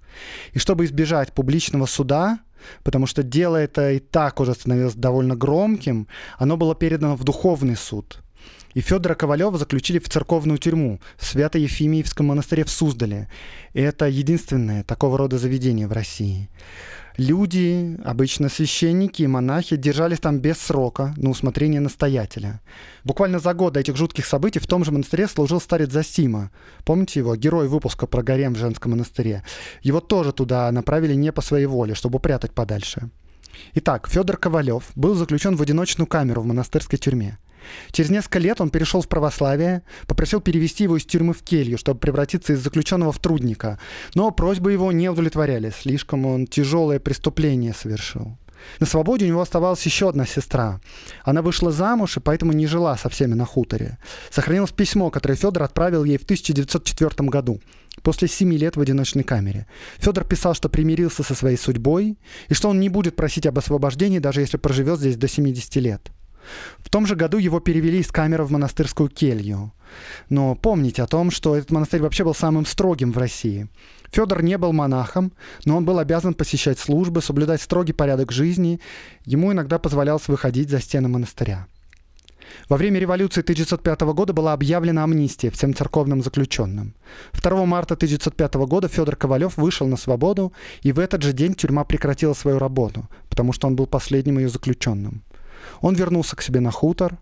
[0.53, 2.39] И чтобы избежать публичного суда,
[2.83, 6.07] потому что дело это и так уже становилось довольно громким,
[6.37, 8.21] оно было передано в духовный суд–
[8.73, 13.29] и Федора Ковалева заключили в церковную тюрьму в Свято-Ефимиевском монастыре в Суздале.
[13.73, 16.49] Это единственное такого рода заведение в России.
[17.17, 22.61] Люди, обычно священники и монахи, держались там без срока, на усмотрение настоятеля.
[23.03, 26.49] Буквально за год до этих жутких событий в том же монастыре служил старец Засима.
[26.85, 27.35] Помните его?
[27.35, 29.43] Герой выпуска про гарем в женском монастыре.
[29.81, 33.09] Его тоже туда направили не по своей воле, чтобы прятать подальше.
[33.73, 37.37] Итак, Федор Ковалев был заключен в одиночную камеру в монастырской тюрьме.
[37.91, 41.99] Через несколько лет он перешел в православие, попросил перевести его из тюрьмы в келью, чтобы
[41.99, 43.79] превратиться из заключенного в трудника.
[44.15, 48.37] Но просьбы его не удовлетворяли, слишком он тяжелое преступление совершил.
[48.79, 50.79] На свободе у него оставалась еще одна сестра.
[51.23, 53.97] Она вышла замуж и поэтому не жила со всеми на хуторе.
[54.29, 57.61] Сохранилось письмо, которое Федор отправил ей в 1904 году,
[58.01, 59.67] после семи лет в одиночной камере.
[59.97, 64.19] Федор писал, что примирился со своей судьбой и что он не будет просить об освобождении,
[64.19, 66.11] даже если проживет здесь до 70 лет.
[66.79, 69.73] В том же году его перевели из камеры в монастырскую келью.
[70.29, 73.67] Но помните о том, что этот монастырь вообще был самым строгим в России.
[74.11, 75.31] Федор не был монахом,
[75.65, 78.79] но он был обязан посещать службы, соблюдать строгий порядок жизни.
[79.25, 81.67] Ему иногда позволялось выходить за стены монастыря.
[82.67, 86.95] Во время революции 1905 года была объявлена амнистия всем церковным заключенным.
[87.33, 91.83] 2 марта 1905 года Федор Ковалев вышел на свободу, и в этот же день тюрьма
[91.83, 95.23] прекратила свою работу, потому что он был последним ее заключенным.
[95.81, 97.17] Он вернулся к себе на хутор,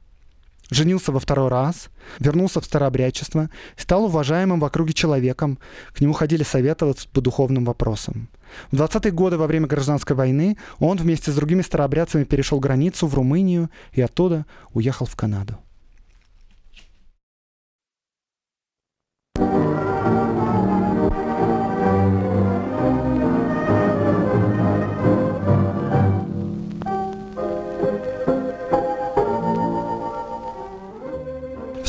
[0.69, 1.89] женился во второй раз,
[2.19, 5.59] вернулся в старообрядчество, стал уважаемым в округе человеком,
[5.93, 8.29] к нему ходили советоваться по духовным вопросам.
[8.71, 13.13] В 20-е годы во время гражданской войны он вместе с другими старообрядцами перешел границу в
[13.13, 15.57] Румынию и оттуда уехал в Канаду.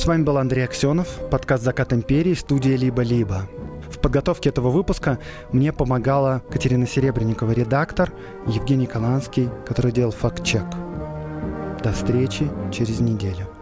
[0.08, 3.42] Вами был Андрей Аксенов, подкаст «Закат империи», студия «Либо-либо».
[3.90, 5.18] В подготовке этого выпуска
[5.52, 8.10] мне помогала Катерина Серебренникова, редактор,
[8.46, 10.64] Евгений Каланский, который делал факт-чек.
[11.84, 13.57] До встречи через неделю.